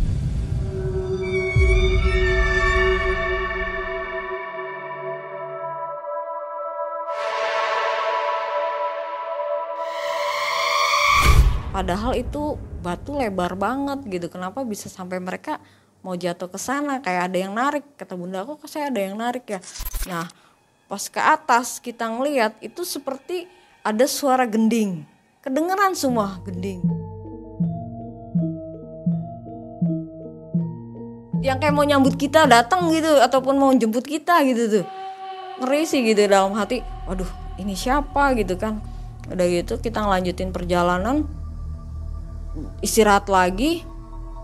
[11.74, 12.54] padahal itu
[12.86, 14.30] batu lebar banget gitu.
[14.30, 15.58] Kenapa bisa sampai mereka
[16.06, 17.02] mau jatuh ke sana?
[17.02, 19.60] Kayak ada yang narik kata bunda kok saya ada yang narik ya?
[20.06, 20.30] Nah
[20.86, 23.50] pas ke atas kita ngelihat itu seperti
[23.82, 25.02] ada suara gending.
[25.42, 26.86] Kedengeran semua gending.
[31.44, 34.86] Yang kayak mau nyambut kita datang gitu ataupun mau jemput kita gitu tuh.
[35.60, 36.86] Ngeri sih gitu dalam hati.
[37.10, 37.28] Waduh
[37.60, 38.80] ini siapa gitu kan?
[39.28, 41.43] Udah gitu kita ngelanjutin perjalanan
[42.86, 43.82] istirahat lagi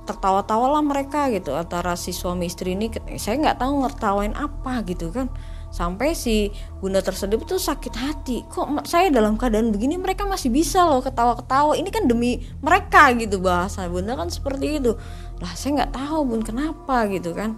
[0.10, 1.54] tertawa-tawa lah mereka gitu.
[1.54, 2.90] Antara si suami istri ini
[3.22, 5.30] saya nggak tahu ngertawain apa gitu kan.
[5.70, 6.50] Sampai si
[6.82, 8.42] bunda tersebut tuh sakit hati.
[8.50, 11.78] Kok saya dalam keadaan begini mereka masih bisa loh ketawa-ketawa?
[11.78, 13.38] Ini kan demi mereka gitu.
[13.38, 14.98] Bahasa bunda kan seperti itu.
[15.38, 17.54] Lah saya nggak tahu bun kenapa gitu kan.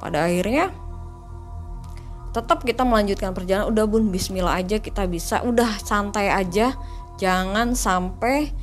[0.00, 0.72] Pada akhirnya
[2.32, 3.68] tetap kita melanjutkan perjalanan.
[3.68, 5.44] Udah bun Bismillah aja kita bisa.
[5.44, 6.72] Udah santai aja.
[7.20, 8.56] Jangan sampai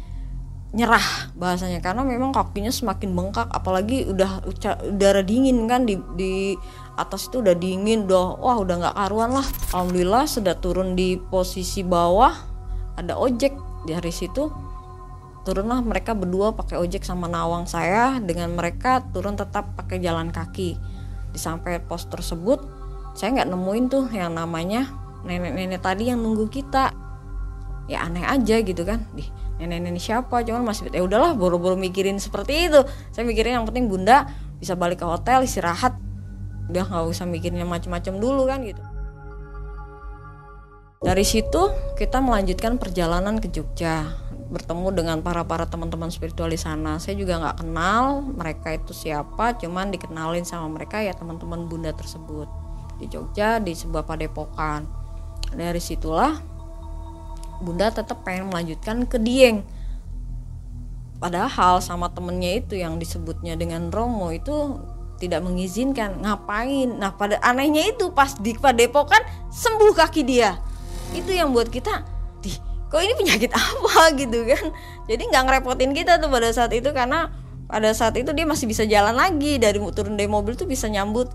[0.78, 4.46] nyerah bahasanya karena memang kakinya semakin bengkak apalagi udah
[4.94, 6.54] udara dingin kan di di
[6.94, 9.48] atas itu udah dingin udah wah udah nggak karuan lah.
[9.74, 12.34] Alhamdulillah sudah turun di posisi bawah
[12.94, 13.66] ada ojek.
[13.88, 14.52] Dari situ
[15.48, 20.78] turunlah mereka berdua pakai ojek sama nawang saya dengan mereka turun tetap pakai jalan kaki.
[21.34, 22.62] Di sampai pos tersebut
[23.18, 24.86] saya nggak nemuin tuh yang namanya
[25.26, 26.94] nenek-nenek tadi yang nunggu kita.
[27.90, 29.08] Ya aneh aja gitu kan.
[29.16, 30.46] Dih, nenek-nenek siapa?
[30.46, 32.82] Cuman masih ya udahlah buru-buru mikirin seperti itu.
[33.14, 35.98] Saya mikirin yang penting bunda bisa balik ke hotel istirahat.
[36.70, 38.82] Udah nggak usah mikirin macam-macam dulu kan gitu.
[40.98, 41.62] Dari situ
[41.94, 44.18] kita melanjutkan perjalanan ke Jogja.
[44.48, 46.98] Bertemu dengan para para teman-teman spiritual di sana.
[46.98, 52.50] Saya juga nggak kenal mereka itu siapa cuman dikenalin sama mereka ya teman-teman bunda tersebut.
[52.98, 54.90] Di Jogja di sebuah padepokan.
[55.54, 56.57] Dari situlah
[57.62, 59.66] bunda tetap pengen melanjutkan ke Dieng.
[61.18, 64.78] Padahal sama temennya itu yang disebutnya dengan Romo itu
[65.18, 66.22] tidak mengizinkan.
[66.22, 66.94] Ngapain?
[66.94, 70.62] Nah pada anehnya itu pas di padepokan sembuh kaki dia.
[71.18, 72.06] Itu yang buat kita
[72.46, 72.54] di
[72.88, 74.10] kok ini penyakit apa?
[74.22, 74.66] Gitu kan.
[75.10, 77.34] Jadi nggak ngerepotin kita tuh pada saat itu karena
[77.68, 79.58] pada saat itu dia masih bisa jalan lagi.
[79.58, 81.34] Dari turun dari mobil tuh bisa nyambut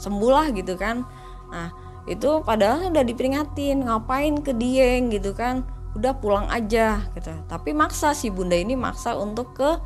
[0.00, 1.04] sembuh lah gitu kan.
[1.52, 5.64] Nah itu padahal udah diperingatin ngapain ke Dieng gitu kan?
[5.96, 7.32] Udah pulang aja gitu.
[7.48, 9.80] Tapi maksa si bunda ini maksa untuk ke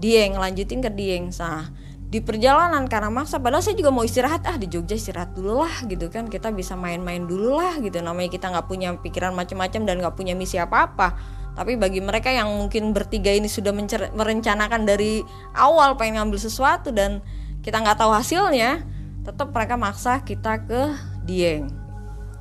[0.00, 1.28] Dieng lanjutin ke Dieng.
[1.36, 1.68] Nah
[2.12, 3.36] di perjalanan karena maksa.
[3.40, 4.48] Padahal saya juga mau istirahat.
[4.48, 6.28] Ah di Jogja istirahat dulu lah gitu kan.
[6.32, 8.00] Kita bisa main-main dulu lah gitu.
[8.00, 11.16] Namanya kita nggak punya pikiran macam-macam dan nggak punya misi apa-apa.
[11.52, 13.76] Tapi bagi mereka yang mungkin bertiga ini sudah
[14.16, 15.20] merencanakan dari
[15.52, 17.20] awal pengen ngambil sesuatu dan
[17.60, 18.80] kita nggak tahu hasilnya
[19.22, 21.70] tetap mereka maksa kita ke Dieng.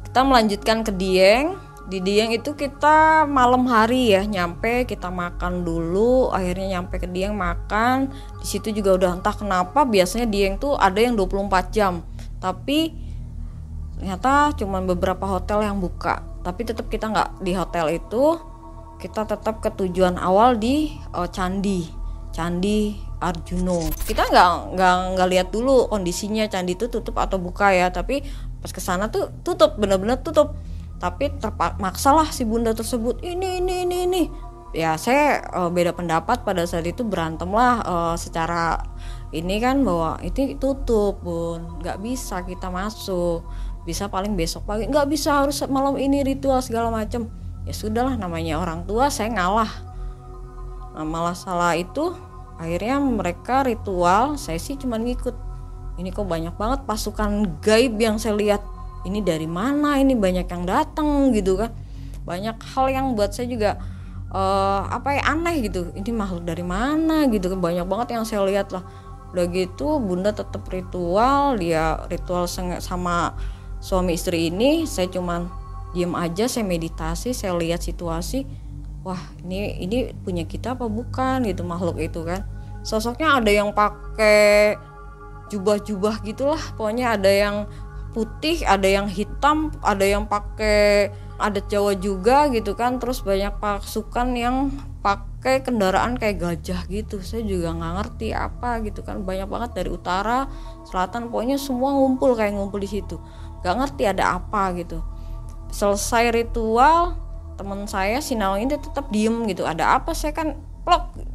[0.06, 1.58] Kita melanjutkan ke Dieng.
[1.92, 7.36] Di Dieng itu kita malam hari ya nyampe kita makan dulu akhirnya nyampe ke Dieng
[7.36, 8.12] makan.
[8.40, 12.06] Di situ juga udah entah kenapa biasanya Dieng tuh ada yang 24 jam.
[12.40, 12.96] Tapi
[13.98, 16.24] ternyata cuma beberapa hotel yang buka.
[16.42, 18.40] Tapi tetap kita nggak di hotel itu.
[19.02, 21.90] Kita tetap ke tujuan awal di uh, Candi.
[22.32, 26.50] Candi Arjuno kita nggak nggak nggak lihat dulu kondisinya.
[26.50, 27.94] Candi itu tutup atau buka ya.
[27.94, 28.26] Tapi
[28.62, 30.54] pas ke sana tuh tutup bener-bener tutup.
[31.02, 34.24] Tapi terpaksa lah si bunda tersebut ini ini ini ini.
[34.72, 38.80] Ya saya uh, beda pendapat pada saat itu berantem lah uh, secara
[39.36, 43.44] ini kan bahwa itu tutup pun nggak bisa kita masuk.
[43.82, 44.86] Bisa paling besok pagi.
[44.86, 47.28] Nggak bisa harus malam ini ritual segala macam
[47.66, 49.72] ya sudahlah namanya orang tua saya ngalah.
[50.94, 52.14] Nah malah salah itu
[52.62, 55.34] akhirnya mereka ritual saya sih cuma ngikut
[56.02, 58.62] ini kok banyak banget pasukan gaib yang saya lihat.
[59.06, 60.02] Ini dari mana?
[60.02, 61.70] Ini banyak yang datang gitu kan.
[62.26, 63.78] Banyak hal yang buat saya juga
[64.34, 65.94] uh, apa ya aneh gitu.
[65.94, 67.62] Ini makhluk dari mana gitu kan.
[67.62, 68.82] Banyak banget yang saya lihat lah.
[69.34, 71.62] Udah gitu bunda tetap ritual.
[71.62, 73.38] Dia ritual sama
[73.78, 74.90] suami istri ini.
[74.90, 75.50] Saya cuman
[75.94, 78.46] diem aja saya meditasi saya lihat situasi.
[79.02, 82.46] Wah ini ini punya kita apa bukan gitu makhluk itu kan.
[82.82, 84.78] Sosoknya ada yang pakai
[85.52, 86.62] jubah-jubah gitulah.
[86.80, 87.68] Pokoknya ada yang
[88.12, 92.98] putih ada yang hitam ada yang pakai adat Jawa juga gitu kan.
[93.02, 97.20] Terus banyak pasukan yang pakai kendaraan kayak gajah gitu.
[97.20, 99.26] Saya juga nggak ngerti apa gitu kan.
[99.26, 100.48] Banyak banget dari utara
[100.88, 103.18] selatan pokoknya semua ngumpul kayak ngumpul di situ.
[103.66, 105.02] Nggak ngerti ada apa gitu.
[105.72, 107.16] Selesai ritual
[107.56, 109.66] teman saya si Nawang tetap diem gitu.
[109.66, 110.14] Ada apa?
[110.14, 111.31] Saya kan plok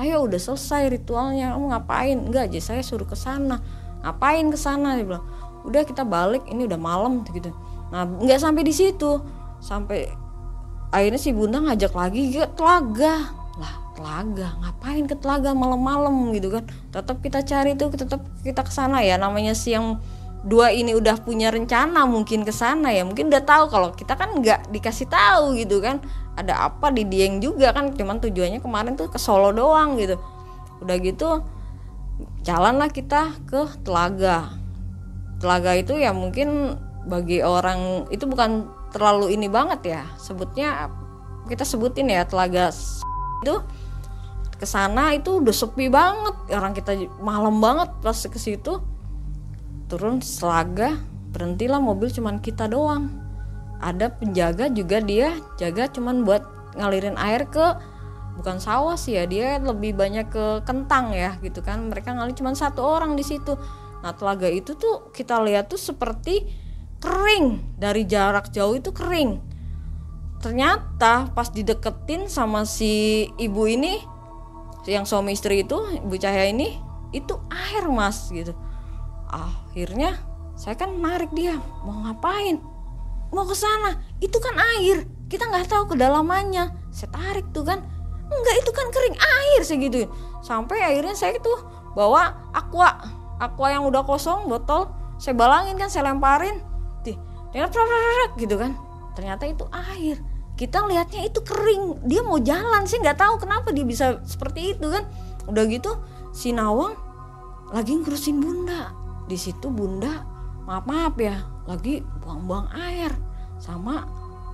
[0.00, 1.54] ayo udah selesai ritualnya.
[1.54, 2.18] Kamu ngapain?
[2.18, 3.62] Enggak aja saya suruh ke sana.
[4.02, 4.98] Ngapain ke sana?
[4.98, 5.24] Dia bilang
[5.64, 6.44] udah kita balik.
[6.50, 7.50] Ini udah malam gitu
[7.92, 9.22] nah nggak sampai di situ.
[9.62, 10.10] Sampai
[10.90, 13.30] akhirnya si bunda ngajak lagi ke telaga.
[13.54, 14.58] Lah telaga?
[14.58, 16.66] Ngapain ke telaga malam-malam gitu kan?
[16.90, 19.14] Tetap kita cari tuh tetap kita ke sana ya.
[19.14, 20.02] Namanya si yang
[20.44, 24.36] dua ini udah punya rencana mungkin ke sana ya mungkin udah tahu kalau kita kan
[24.38, 26.04] nggak dikasih tahu gitu kan.
[26.34, 30.20] Ada apa di Dieng juga kan cuman tujuannya kemarin tuh ke Solo doang gitu.
[30.84, 31.40] Udah gitu
[32.44, 34.52] jalanlah kita ke telaga.
[35.40, 36.76] Telaga itu ya mungkin
[37.08, 40.88] bagi orang itu bukan terlalu ini banget ya sebutnya
[41.44, 42.72] kita sebutin ya telaga
[43.44, 43.60] itu
[44.54, 46.36] ke sana itu udah sepi banget.
[46.52, 48.82] Orang kita malam banget pas ke situ
[49.90, 50.98] turun selaga
[51.34, 53.10] berhentilah mobil cuman kita doang
[53.82, 56.42] ada penjaga juga dia jaga cuman buat
[56.78, 57.66] ngalirin air ke
[58.38, 62.54] bukan sawah sih ya dia lebih banyak ke kentang ya gitu kan mereka ngalir cuma
[62.54, 63.54] satu orang di situ
[64.04, 66.44] Nah telaga itu tuh kita lihat tuh seperti
[67.00, 69.40] kering dari jarak jauh itu kering.
[70.44, 73.96] Ternyata pas dideketin sama si ibu ini,
[74.84, 76.76] yang suami istri itu, ibu Cahaya ini,
[77.16, 78.52] itu air mas gitu.
[79.74, 80.14] Akhirnya
[80.54, 82.62] saya kan narik dia, mau ngapain?
[83.34, 85.02] Mau ke sana, itu kan air.
[85.26, 86.70] Kita nggak tahu kedalamannya.
[86.94, 87.82] Saya tarik tuh kan,
[88.30, 90.06] enggak itu kan kering air segitu.
[90.46, 91.58] Sampai akhirnya saya tuh
[91.98, 93.02] bawa aqua.
[93.42, 94.94] Aqua yang udah kosong botol.
[95.18, 96.62] Saya balangin kan saya lemparin.
[97.02, 97.18] Di
[98.38, 98.78] gitu kan.
[99.18, 100.22] Ternyata itu air.
[100.54, 102.06] Kita lihatnya itu kering.
[102.06, 105.02] Dia mau jalan sih nggak tahu kenapa dia bisa seperti itu kan.
[105.50, 105.98] Udah gitu
[106.30, 106.94] si Nawang
[107.74, 110.24] lagi ngurusin bunda di situ bunda
[110.64, 113.12] maaf maaf ya lagi buang-buang air.
[113.60, 114.04] Sama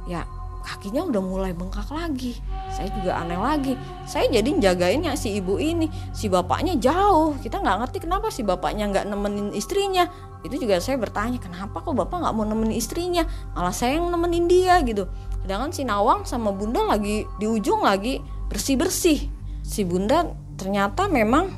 [0.07, 0.23] ya
[0.61, 2.39] kakinya udah mulai bengkak lagi.
[2.71, 3.75] Saya juga aneh lagi.
[4.07, 5.91] Saya jadi jagainnya si ibu ini.
[6.15, 7.35] Si bapaknya jauh.
[7.39, 10.07] Kita nggak ngerti kenapa si bapaknya nggak nemenin istrinya.
[10.47, 13.27] Itu juga saya bertanya kenapa kok bapak nggak mau nemenin istrinya?
[13.57, 15.09] Malah saya yang nemenin dia gitu.
[15.43, 19.31] Sedangkan si Nawang sama bunda lagi di ujung lagi bersih bersih
[19.63, 20.27] si bunda
[20.59, 21.49] ternyata memang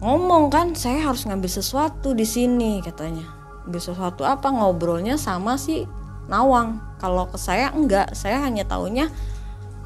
[0.00, 3.24] ngomong kan saya harus ngambil sesuatu di sini katanya.
[3.64, 4.52] Ngambil sesuatu apa?
[4.52, 5.88] Ngobrolnya sama si
[6.26, 6.82] Nawang.
[7.00, 8.12] Kalau ke saya enggak.
[8.12, 9.08] Saya hanya taunya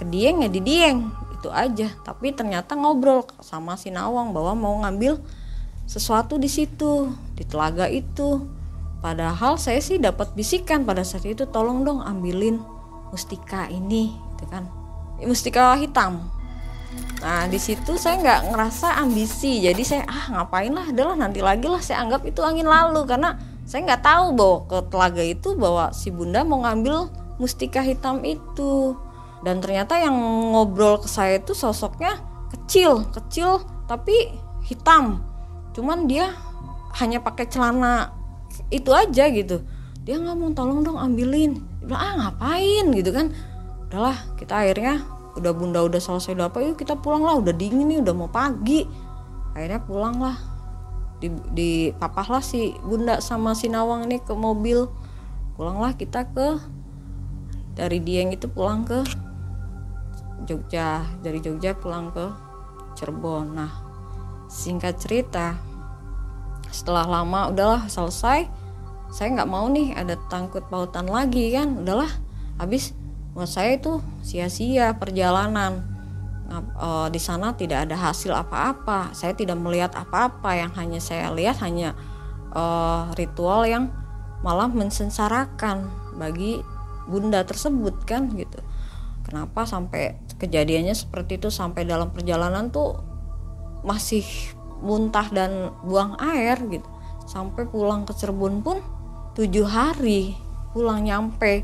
[0.01, 1.11] ke Dieng ya di Dieng.
[1.37, 1.89] Itu aja.
[2.05, 5.21] Tapi ternyata ngobrol sama si Nawang bahwa mau ngambil
[5.89, 8.45] sesuatu di situ di telaga itu.
[9.01, 12.61] Padahal saya sih dapat bisikan pada saat itu tolong dong ambilin
[13.09, 14.69] mustika ini gitu kan.
[15.25, 16.40] Mustika hitam
[17.21, 19.61] nah di situ saya nggak ngerasa ambisi.
[19.61, 23.05] Jadi saya ah ngapain lah adalah nanti lagi lah saya anggap itu angin lalu.
[23.05, 23.37] Karena
[23.69, 28.97] saya nggak tahu bahwa ke telaga itu bahwa si bunda mau ngambil mustika hitam itu.
[29.45, 30.17] Dan ternyata yang
[30.53, 32.21] ngobrol ke saya itu sosoknya
[32.53, 34.33] kecil kecil tapi
[34.65, 35.21] hitam.
[35.77, 36.33] Cuman dia
[36.99, 38.17] hanya pakai celana
[38.73, 39.61] itu aja gitu.
[40.09, 41.61] Dia mau tolong dong ambilin.
[41.85, 42.85] Dia bilang ah ngapain?
[42.97, 43.31] Gitu kan.
[43.89, 47.87] Udahlah kita akhirnya udah bunda udah selesai udah apa yuk kita pulang lah udah dingin
[47.87, 48.87] nih udah mau pagi.
[49.55, 50.37] Akhirnya pulang lah.
[51.21, 54.89] Di, di papah lah si bunda sama si nawang ini ke mobil.
[55.55, 56.57] Pulanglah kita ke
[57.77, 59.05] dari Dieng itu pulang ke
[60.49, 61.05] Jogja.
[61.21, 62.27] Dari Jogja pulang ke
[62.97, 63.55] Cirebon.
[63.55, 63.73] Nah
[64.51, 65.55] singkat cerita
[66.71, 68.47] setelah lama udahlah selesai
[69.11, 71.83] saya nggak mau nih ada tangkut pautan lagi kan.
[71.83, 72.11] Udahlah
[72.57, 72.95] habis
[73.31, 75.87] buat saya itu sia-sia perjalanan.
[76.51, 79.15] Nah, e, di sana tidak ada hasil apa-apa.
[79.15, 80.59] Saya tidak melihat apa-apa.
[80.59, 81.95] Yang hanya saya lihat hanya
[82.51, 82.63] e,
[83.15, 83.95] ritual yang
[84.43, 85.87] malah mensensarakan
[86.19, 86.59] bagi
[87.07, 88.59] bunda tersebut kan gitu.
[89.23, 92.99] Kenapa sampai kejadiannya seperti itu sampai dalam perjalanan tuh
[93.87, 94.25] masih
[94.81, 96.89] muntah dan buang air gitu.
[97.31, 98.83] Sampai pulang ke Cirebon pun
[99.39, 100.35] tujuh hari
[100.75, 101.63] pulang nyampe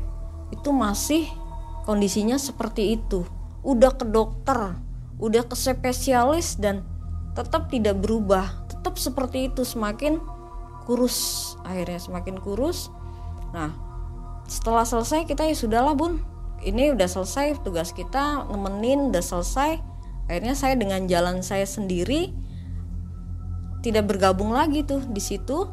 [0.53, 1.27] itu masih
[1.87, 3.23] kondisinya seperti itu.
[3.63, 4.75] Udah ke dokter
[5.17, 6.85] udah ke spesialis dan
[7.33, 8.65] tetap tidak berubah.
[8.69, 10.21] Tetap seperti itu semakin
[10.85, 12.93] kurus akhirnya semakin kurus.
[13.51, 13.73] Nah
[14.47, 16.21] setelah selesai kita ya sudahlah bun.
[16.57, 19.77] Ini udah selesai tugas kita nemenin udah selesai.
[20.27, 22.33] Akhirnya saya dengan jalan saya sendiri
[23.85, 25.69] tidak bergabung lagi tuh di situ.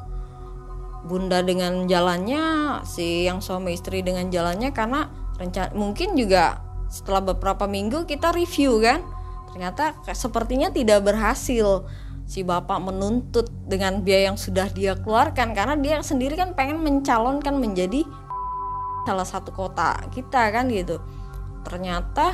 [1.05, 7.67] Bunda dengan jalannya si yang suami istri dengan jalannya karena rencana mungkin juga setelah beberapa
[7.67, 9.03] minggu kita review kan?
[9.51, 11.87] Ternyata sepertinya tidak berhasil.
[12.25, 17.61] Si bapak menuntut dengan biaya yang sudah dia keluarkan karena dia sendiri kan pengen mencalonkan
[17.61, 18.09] menjadi
[19.05, 20.99] salah satu kota kita kan gitu.
[21.69, 22.33] Ternyata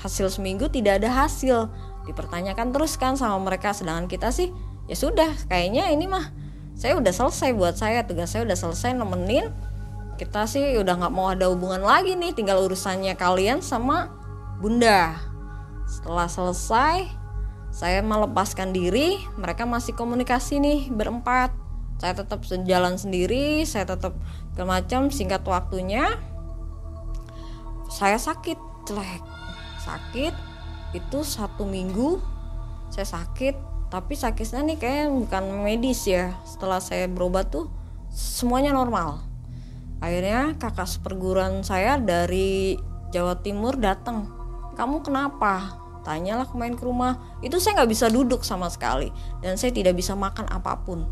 [0.00, 1.68] hasil seminggu tidak ada hasil.
[2.08, 3.76] Dipertanyakan terus kan sama mereka.
[3.76, 4.48] Sedangkan kita sih
[4.86, 6.30] ya sudah kayaknya ini mah
[6.78, 9.50] saya udah selesai buat saya tugas saya udah selesai nemenin
[10.16, 14.08] kita sih udah nggak mau ada hubungan lagi nih tinggal urusannya kalian sama
[14.58, 15.14] bunda.
[15.84, 17.06] Setelah selesai
[17.68, 21.52] saya melepaskan diri mereka masih komunikasi nih berempat.
[22.00, 24.16] Saya tetap jalan sendiri saya tetap
[24.56, 26.16] ke macam singkat waktunya.
[27.92, 28.56] Saya sakit
[28.88, 29.22] jelek.
[29.84, 30.34] Sakit
[30.96, 32.18] itu satu minggu
[32.88, 33.76] saya sakit.
[33.86, 36.34] Tapi sakitnya nih kayak bukan medis ya.
[36.42, 37.70] Setelah saya berobat tuh
[38.10, 39.35] semuanya normal
[40.00, 42.76] akhirnya kakak seperguruan saya dari
[43.10, 44.28] Jawa Timur datang.
[44.76, 45.80] Kamu kenapa?
[46.04, 47.18] Tanyalah kemarin ke rumah.
[47.42, 49.10] Itu saya nggak bisa duduk sama sekali.
[49.42, 51.08] Dan saya tidak bisa makan apa pun.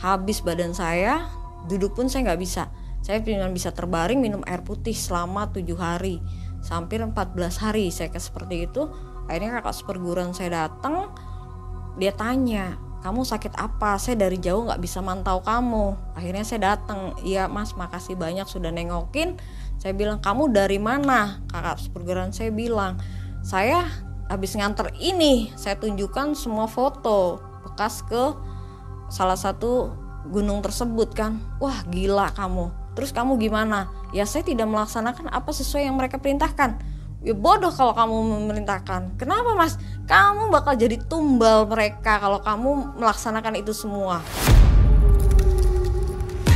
[0.00, 1.30] Habis badan saya
[1.70, 2.68] duduk pun saya nggak bisa.
[3.04, 6.20] Saya cuma bisa terbaring minum air putih selama tujuh hari.
[6.64, 8.88] Hampir 14 hari saya kayak seperti itu.
[9.28, 11.12] Akhirnya kakak seperguruan saya datang
[11.94, 14.00] dia tanya kamu sakit apa?
[14.00, 15.92] Saya dari jauh nggak bisa mantau kamu.
[16.16, 19.36] Akhirnya saya datang iya mas makasih banyak sudah nengokin.
[19.76, 21.44] Saya bilang kamu dari mana?
[21.52, 22.96] Kakak perguruan saya bilang
[23.44, 23.84] saya
[24.32, 28.32] habis nganter ini saya tunjukkan semua foto bekas ke
[29.12, 29.92] salah satu
[30.32, 31.44] gunung tersebut kan.
[31.60, 32.72] Wah gila kamu.
[32.96, 33.92] Terus kamu gimana?
[34.16, 36.93] Ya saya tidak melaksanakan apa sesuai yang mereka perintahkan
[37.24, 39.16] ya bodoh kalau kamu memerintahkan.
[39.16, 39.80] Kenapa mas?
[40.04, 44.20] Kamu bakal jadi tumbal mereka kalau kamu melaksanakan itu semua.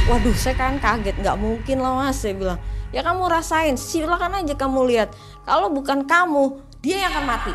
[0.08, 1.16] Waduh saya kan kaget.
[1.24, 2.60] Nggak mungkin lah mas saya bilang.
[2.92, 5.16] Ya kamu rasain silakan aja kamu lihat.
[5.48, 7.54] Kalau bukan kamu dia yang akan mati.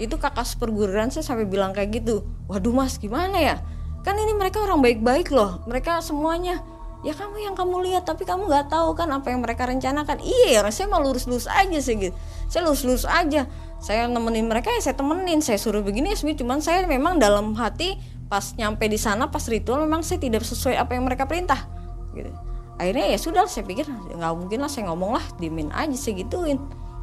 [0.00, 2.24] Itu kakak seperguruan saya sampai bilang kayak gitu.
[2.48, 3.56] Waduh mas gimana ya?
[4.04, 5.60] Kan ini mereka orang baik-baik loh.
[5.68, 6.60] Mereka semuanya
[7.00, 10.20] ya kamu yang kamu lihat tapi kamu nggak tahu kan apa yang mereka rencanakan.
[10.20, 12.14] Iya saya mau lurus-lurus aja sih gitu.
[12.46, 13.48] Saya lurus-lurus aja.
[13.80, 15.40] Saya nemenin mereka ya saya temenin.
[15.40, 17.96] Saya suruh begini ya cuman saya memang dalam hati
[18.28, 21.66] pas nyampe di sana pas ritual memang saya tidak sesuai apa yang mereka perintah
[22.12, 22.30] gitu.
[22.76, 26.60] Akhirnya ya sudah saya pikir nggak mungkin lah saya ngomong lah dimin aja saya gituin.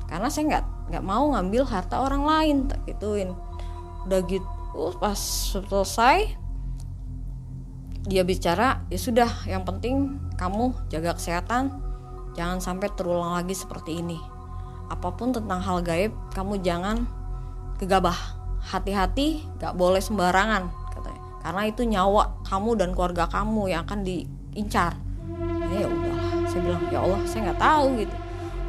[0.07, 3.33] Karena saya nggak nggak mau ngambil harta orang lain tak gituin.
[4.05, 6.46] Udah gitu pas selesai
[8.07, 11.83] dia bicara ya sudah yang penting kamu jaga kesehatan.
[12.39, 14.15] Jangan sampai terulang lagi seperti ini.
[14.87, 17.03] Apa pun tentang hal gaib kamu jangan
[17.83, 18.15] gegabah.
[18.63, 21.23] Hati-hati gak boleh sembarangan katanya.
[21.43, 24.95] Karena itu nyawa kamu dan keluarga kamu yang akan diincar.
[25.67, 26.31] Ini ya udahlah.
[26.47, 28.15] Saya bilang ya Allah saya nggak tahu gitu.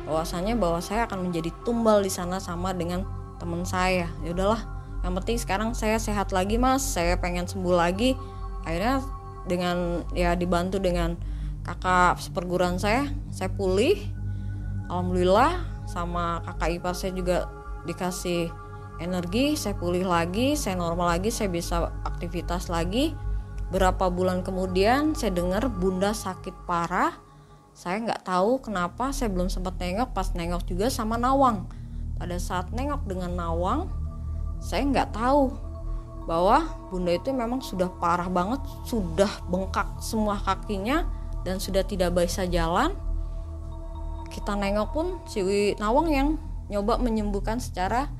[0.08, 3.06] Bahwasanya bahwa saya akan menjadi tumbal di sana sama dengan
[3.38, 4.10] teman saya.
[4.26, 4.66] Ya udahlah.
[5.06, 6.82] Yang penting sekarang saya sehat lagi mas.
[6.82, 8.18] Saya pengen sembuh lagi.
[8.66, 9.04] Akhirnya
[9.48, 11.16] dengan ya dibantu dengan
[11.64, 13.08] kakak seperguruan saya.
[13.32, 13.96] Saya pulih
[14.92, 15.80] alhamdulillah.
[15.88, 17.48] Sama kakak ipar saya juga
[17.88, 18.52] dikasih
[19.00, 23.16] energi saya pulih lagi saya normal lagi saya bisa aktivitas lagi.
[23.68, 27.16] Berapa bulan kemudian saya dengar bunda sakit parah.
[27.72, 30.12] Saya nggak tahu kenapa saya belum sempat nengok.
[30.12, 31.68] Pas nengok juga sama Nawang.
[32.20, 33.88] Pada saat nengok dengan Nawang
[34.58, 35.67] saya nggak tahu
[36.28, 41.08] bahwa bunda itu memang sudah parah banget, sudah bengkak semua kakinya
[41.40, 42.92] dan sudah tidak bisa jalan.
[44.28, 45.40] Kita nengok pun si
[45.80, 46.36] Nawang yang
[46.68, 48.12] nyoba menyembuhkan secara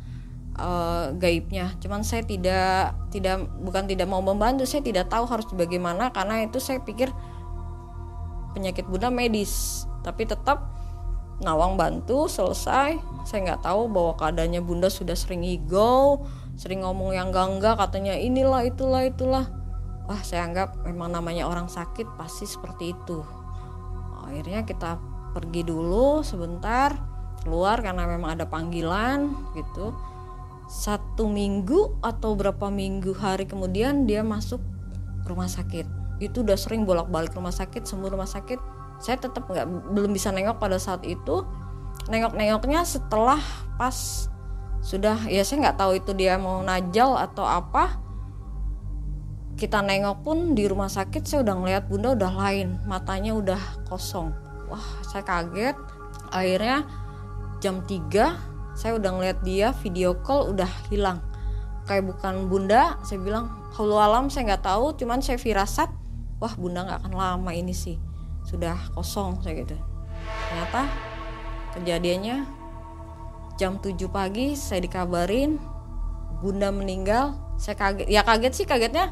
[0.57, 1.77] uh, gaibnya.
[1.85, 6.57] Cuman saya tidak tidak bukan tidak mau membantu, saya tidak tahu harus bagaimana karena itu
[6.57, 7.13] saya pikir
[8.57, 9.85] penyakit bunda medis.
[10.01, 10.81] Tapi tetap
[11.39, 12.99] Nawang bantu selesai.
[13.23, 16.27] Saya nggak tahu bahwa keadaannya bunda sudah sering ego,
[16.59, 19.47] sering ngomong yang enggak katanya inilah itulah itulah.
[20.11, 23.23] Wah saya anggap memang namanya orang sakit pasti seperti itu.
[24.27, 24.99] Akhirnya kita
[25.39, 26.99] pergi dulu sebentar
[27.47, 29.95] keluar karena memang ada panggilan gitu.
[30.67, 34.59] Satu minggu atau berapa minggu hari kemudian dia masuk
[35.31, 35.87] rumah sakit.
[36.19, 38.59] Itu udah sering bolak-balik rumah sakit semua rumah sakit.
[38.99, 41.47] Saya tetap nggak belum bisa nengok pada saat itu.
[42.11, 43.39] Nengok-nengoknya setelah
[43.79, 44.27] pas
[44.79, 47.99] sudah ya saya nggak tahu itu dia mau najal atau apa.
[49.59, 53.59] Kita nengok pun di rumah sakit saya udah ngeliat bunda udah lain matanya udah
[53.91, 54.31] kosong.
[54.71, 55.75] Wah saya kaget.
[56.31, 56.87] Akhirnya
[57.59, 61.19] jam 3 saya udah ngeliat dia video call udah hilang.
[61.91, 65.91] Kayak bukan bunda saya bilang kalau alam saya nggak tahu cuman saya firasat
[66.39, 67.99] wah bunda nggak akan lama ini sih.
[68.47, 69.75] Sudah kosong saya gitu.
[70.49, 70.87] Ternyata
[71.75, 72.58] kejadiannya
[73.59, 75.59] jam 7 pagi saya dikabarin
[76.41, 77.35] bunda meninggal.
[77.59, 79.11] Saya kaget ya kaget sih kagetnya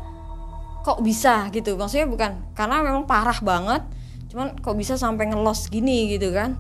[0.87, 1.75] kok bisa gitu.
[1.75, 3.83] Maksudnya bukan karena memang parah banget.
[4.31, 6.57] Cuman kok bisa sampai ngelos gini gitu kan.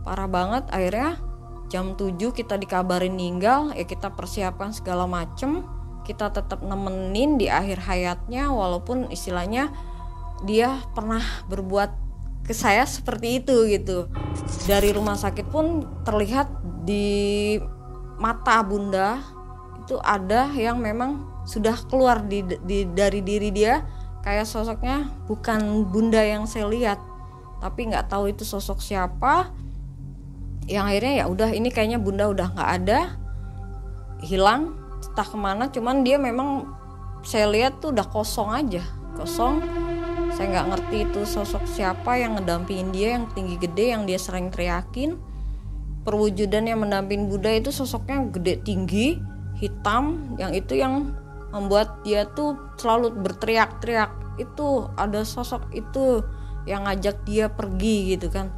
[0.00, 1.20] Parah banget akhirnya
[1.68, 5.62] jam 7 kita dikabarin meninggal ya kita persiapan segala macem.
[6.08, 9.68] Kita tetap nemenin di akhir hayatnya walaupun istilahnya
[10.48, 11.20] dia pernah
[11.52, 11.92] berbuat
[12.48, 14.08] ke saya seperti itu gitu.
[14.64, 17.56] Dari rumah sakit pun terlihat di
[18.20, 19.20] mata bunda
[19.80, 23.82] itu ada yang memang sudah keluar di, di dari diri dia.
[24.20, 27.00] Kayak sosoknya bukan bunda yang saya lihat
[27.64, 29.48] tapi nggak tahu itu sosok siapa.
[30.68, 33.00] Yang akhirnya ya udah ini kayaknya bunda udah nggak ada
[34.20, 35.72] hilang entah ke mana.
[35.72, 36.68] Cuman dia memang
[37.24, 38.84] saya lihat tuh udah kosong aja
[39.16, 39.64] kosong.
[40.36, 44.52] Saya nggak ngerti itu sosok siapa yang ngedampingin dia yang tinggi gede yang dia sering
[44.52, 45.29] teriakin
[46.04, 49.20] perwujudan yang mendamping Buddha itu sosoknya gede tinggi
[49.60, 51.12] hitam yang itu yang
[51.52, 54.10] membuat dia tuh selalu berteriak-teriak.
[54.40, 56.24] Itu ada sosok itu
[56.64, 58.48] yang ngajak dia pergi gitu kan.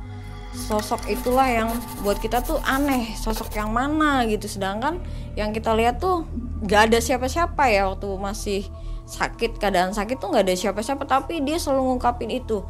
[0.53, 1.72] Sosok itulah yang
[2.05, 4.47] buat kita tuh aneh sosok yang mana gitu.
[4.47, 5.01] Sedangkan
[5.34, 6.28] yang kita lihat tuh
[6.62, 8.62] gak ada siapa-siapa ya waktu masih
[9.09, 12.62] sakit keadaan sakit tuh gak ada siapa-siapa tapi dia selalu ngungkapin itu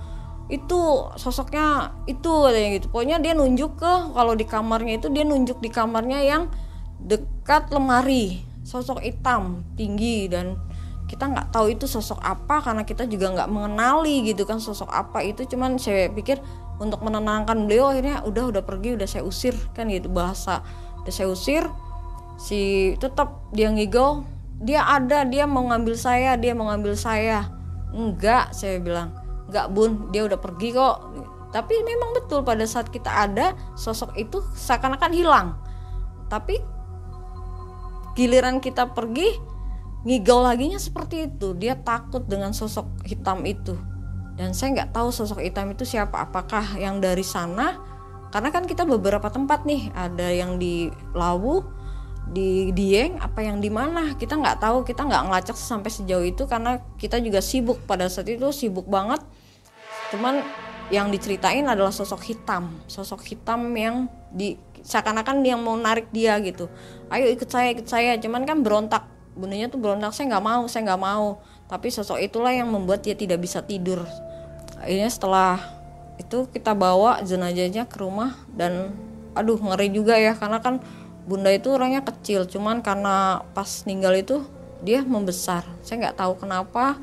[0.53, 2.87] itu sosoknya itu katanya gitu.
[2.93, 6.53] Pokoknya dia nunjuk ke kalau di kamarnya itu dia nunjuk di kamarnya yang
[7.01, 8.45] dekat lemari.
[8.61, 10.61] Sosok hitam tinggi dan
[11.09, 15.25] kita nggak tahu itu sosok apa karena kita juga nggak mengenali gitu kan sosok apa
[15.25, 15.49] itu.
[15.49, 16.37] Cuman saya pikir
[16.77, 20.61] untuk menenangkan beliau akhirnya udah udah pergi udah saya usir kan gitu bahasa.
[21.01, 21.65] Udah saya usir
[22.37, 24.25] si tetap dia ngigau
[24.61, 27.49] dia ada dia mau ngambil saya dia mau ngambil saya.
[27.97, 29.22] Enggak saya bilang
[29.53, 30.97] nggak bun dia udah pergi kok.
[31.53, 35.49] Tapi memang betul pada saat kita ada sosok itu seakan-akan hilang.
[36.33, 36.57] Tapi
[38.17, 39.37] giliran kita pergi
[40.09, 41.53] ngigau laginya seperti itu.
[41.53, 43.77] Dia takut dengan sosok hitam itu.
[44.33, 46.25] Dan saya nggak tahu sosok hitam itu siapa.
[46.25, 47.77] Apakah yang dari sana?
[48.33, 49.93] Karena kan kita beberapa tempat nih.
[49.93, 51.61] Ada yang di Lawu
[52.33, 54.17] di Dieng apa yang di mana?
[54.17, 54.89] Kita nggak tahu.
[54.89, 57.85] Kita nggak ngelacak sampai sejauh itu karena kita juga sibuk.
[57.85, 59.21] Pada saat itu sibuk banget
[60.13, 60.45] cuman
[60.93, 62.77] yang diceritain adalah sosok hitam.
[62.85, 66.69] Sosok hitam yang di seakan-akan dia mau narik dia gitu.
[67.09, 68.21] Ayo ikut saya ikut saya.
[68.21, 69.09] Cuman kan berontak.
[69.33, 71.41] Bundanya tuh berontak saya nggak mau saya nggak mau.
[71.65, 74.05] Tapi sosok itulah yang membuat dia tidak bisa tidur.
[74.77, 75.57] Akhirnya setelah
[76.21, 78.93] itu kita bawa jenazahnya ke rumah dan
[79.33, 80.37] aduh ngeri juga ya.
[80.37, 80.85] Karena kan
[81.25, 82.45] bunda itu orangnya kecil.
[82.45, 84.45] Cuman karena pas ninggal itu
[84.85, 85.65] dia membesar.
[85.81, 87.01] Saya nggak tahu kenapa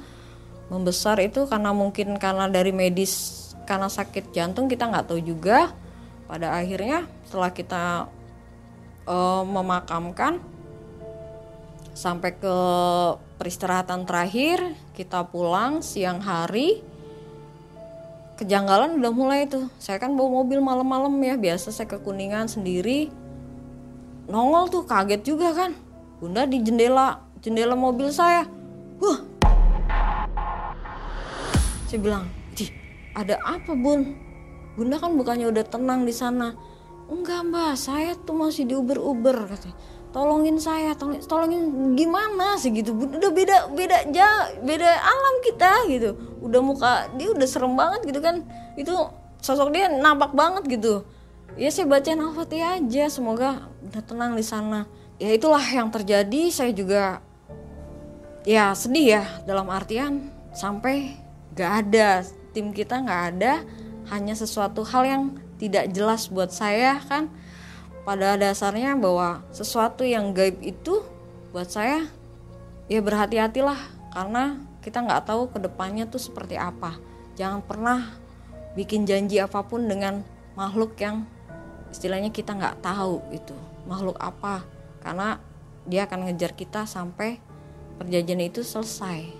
[0.70, 5.74] membesar itu karena mungkin karena dari medis karena sakit jantung kita nggak tahu juga.
[6.30, 8.06] Pada akhirnya setelah kita
[9.10, 10.38] uh, memakamkan
[11.98, 12.56] sampai ke
[13.42, 16.86] peristirahatan terakhir kita pulang siang hari
[18.38, 19.68] kejanggalan udah mulai tuh.
[19.82, 23.10] Saya kan bawa mobil malam-malam ya biasa saya ke kuningan sendiri.
[24.30, 25.74] Nongol tuh kaget juga kan.
[26.22, 28.46] Bunda di jendela jendela mobil saya.
[29.02, 29.20] Wah
[31.90, 32.70] saya bilang di
[33.18, 34.14] ada apa bun?
[34.78, 36.54] Bunda kan bukannya udah tenang di sana.
[37.10, 39.74] Enggak mbak saya tuh masih di uber uber katanya.
[40.14, 41.62] Tolongin saya tolongin, tolongin
[41.98, 42.70] gimana sih?
[42.70, 42.94] Gitu.
[42.94, 46.10] Udah beda beda ja beda alam kita gitu.
[46.46, 48.46] Udah muka dia udah serem banget gitu kan.
[48.78, 48.94] Itu
[49.42, 51.02] sosok dia nampak banget gitu.
[51.58, 54.86] Ya saya bacain al-fatihah aja semoga udah tenang di sana.
[55.18, 56.54] Ya itulah yang terjadi.
[56.54, 57.26] Saya juga
[58.46, 61.29] ya sedih ya dalam artian sampai
[61.60, 62.24] gak ada.
[62.56, 63.68] Tim kita gak ada.
[64.08, 65.24] Hanya sesuatu hal yang
[65.60, 67.28] tidak jelas buat saya kan?
[68.08, 71.04] Pada dasarnya bahwa sesuatu yang gaib itu
[71.52, 72.08] buat saya
[72.88, 73.78] ya berhati-hatilah.
[74.16, 76.98] Karena kita nggak tahu ke depannya tuh seperti apa.
[77.38, 78.10] Jangan pernah
[78.74, 80.26] bikin janji apa pun dengan
[80.58, 81.30] makhluk yang
[81.94, 83.54] istilahnya kita nggak tahu itu.
[83.86, 84.66] Makhluk apa?
[85.06, 85.38] Karena
[85.86, 87.38] dia akan ngejar kita sampai
[88.02, 89.39] perjanjian itu selesai.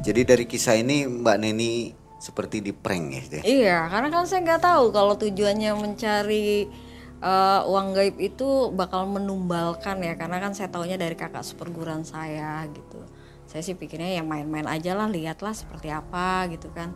[0.00, 3.42] Jadi dari kisah ini Mbak Neni seperti di prank ya?
[3.42, 6.70] Iya, karena kan saya nggak tahu kalau tujuannya mencari
[7.20, 12.64] uh, uang gaib itu bakal menumbalkan ya, karena kan saya taunya dari kakak seperguruan saya
[12.72, 13.02] gitu.
[13.46, 16.94] Saya sih pikirnya ya main-main aja lah, lihatlah seperti apa gitu kan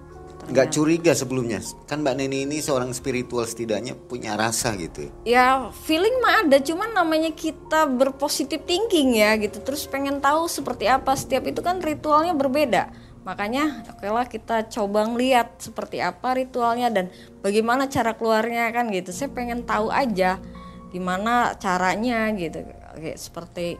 [0.49, 1.61] nggak curiga sebelumnya.
[1.85, 5.69] Kan mbak Neni ini seorang spiritual setidaknya punya rasa gitu ya.
[5.85, 9.61] Feeling mah ada cuman namanya kita berpositif thinking ya gitu.
[9.61, 11.13] Terus pengen tahu seperti apa.
[11.13, 12.89] Setiap itu kan ritualnya berbeda.
[13.21, 17.13] Makanya oke lah kita coba ngeliat seperti apa ritualnya dan
[17.45, 19.13] bagaimana cara keluarnya kan gitu.
[19.13, 20.41] Saya pengen tahu aja
[20.89, 22.65] gimana caranya gitu.
[22.97, 23.77] Kayak seperti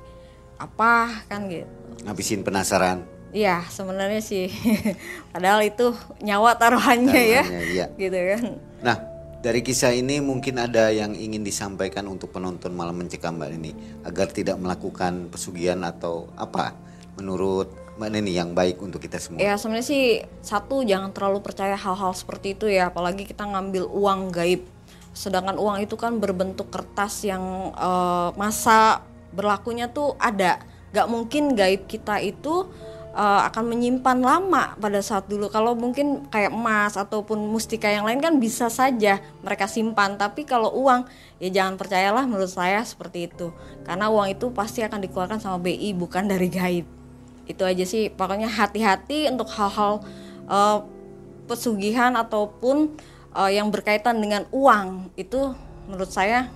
[0.61, 1.67] apa kan gitu.
[2.05, 4.51] Ngabisin penasaran Iya sebenarnya sih
[5.33, 7.43] padahal itu nyawa taruhannya, ya.
[7.47, 7.87] taruhannya ya iya.
[7.95, 8.45] gitu kan.
[8.83, 8.97] Nah
[9.41, 13.73] dari kisah ini mungkin ada yang ingin disampaikan untuk penonton malam mencekam Mbak Neni
[14.05, 16.77] agar tidak melakukan pesugihan atau apa
[17.17, 19.41] menurut Mbak Neni yang baik untuk kita semua.
[19.41, 20.05] Ya sebenarnya sih
[20.43, 24.65] satu jangan terlalu percaya hal-hal seperti itu ya apalagi kita ngambil uang gaib
[25.11, 29.03] sedangkan uang itu kan berbentuk kertas yang uh, masa
[29.35, 32.67] berlakunya tuh ada gak mungkin gaib kita itu
[33.15, 35.51] uh, akan menyimpan lama pada saat dulu.
[35.51, 40.71] Kalau mungkin kayak emas ataupun mustika yang lain kan bisa saja mereka simpan, tapi kalau
[40.75, 41.07] uang
[41.43, 43.51] ya jangan percayalah menurut saya seperti itu.
[43.83, 46.87] Karena uang itu pasti akan dikeluarkan sama BI bukan dari gaib.
[47.51, 48.11] Itu aja sih.
[48.15, 50.03] Pokoknya hati-hati untuk hal-hal
[50.47, 50.87] uh,
[51.51, 52.95] pesugihan ataupun
[53.35, 55.51] uh, yang berkaitan dengan uang itu
[55.91, 56.47] menurut saya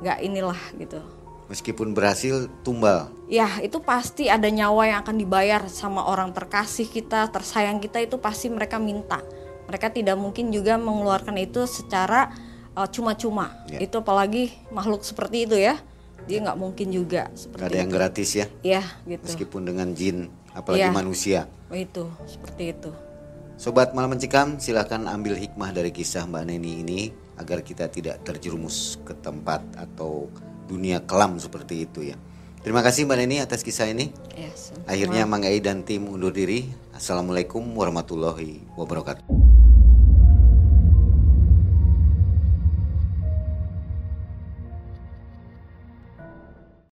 [0.00, 1.19] nggak inilah gitu.
[1.50, 3.10] Meskipun berhasil tumbal.
[3.26, 8.22] Ya, itu pasti ada nyawa yang akan dibayar sama orang terkasih kita, tersayang kita itu
[8.22, 9.18] pasti mereka minta.
[9.66, 12.30] Mereka tidak mungkin juga mengeluarkan itu secara
[12.78, 13.50] uh, cuma-cuma.
[13.66, 13.82] Ya.
[13.82, 15.74] Itu apalagi makhluk seperti itu ya.
[16.30, 18.46] Dia nggak mungkin juga seperti Gak ada yang gratis ya.
[18.62, 19.26] Iya, gitu.
[19.26, 20.94] Meskipun dengan jin, apalagi ya.
[20.94, 21.40] manusia.
[21.74, 22.90] Itu, seperti itu.
[23.58, 27.00] Sobat Malam Mencikam, silahkan ambil hikmah dari kisah Mbak Neni ini
[27.36, 30.28] agar kita tidak terjerumus ke tempat atau
[30.70, 32.16] dunia kelam seperti itu ya.
[32.62, 34.14] Terima kasih Mbak Neni atas kisah ini.
[34.38, 36.70] Yes, Akhirnya Mang Ei dan tim undur diri.
[36.94, 39.24] Assalamualaikum warahmatullahi wabarakatuh.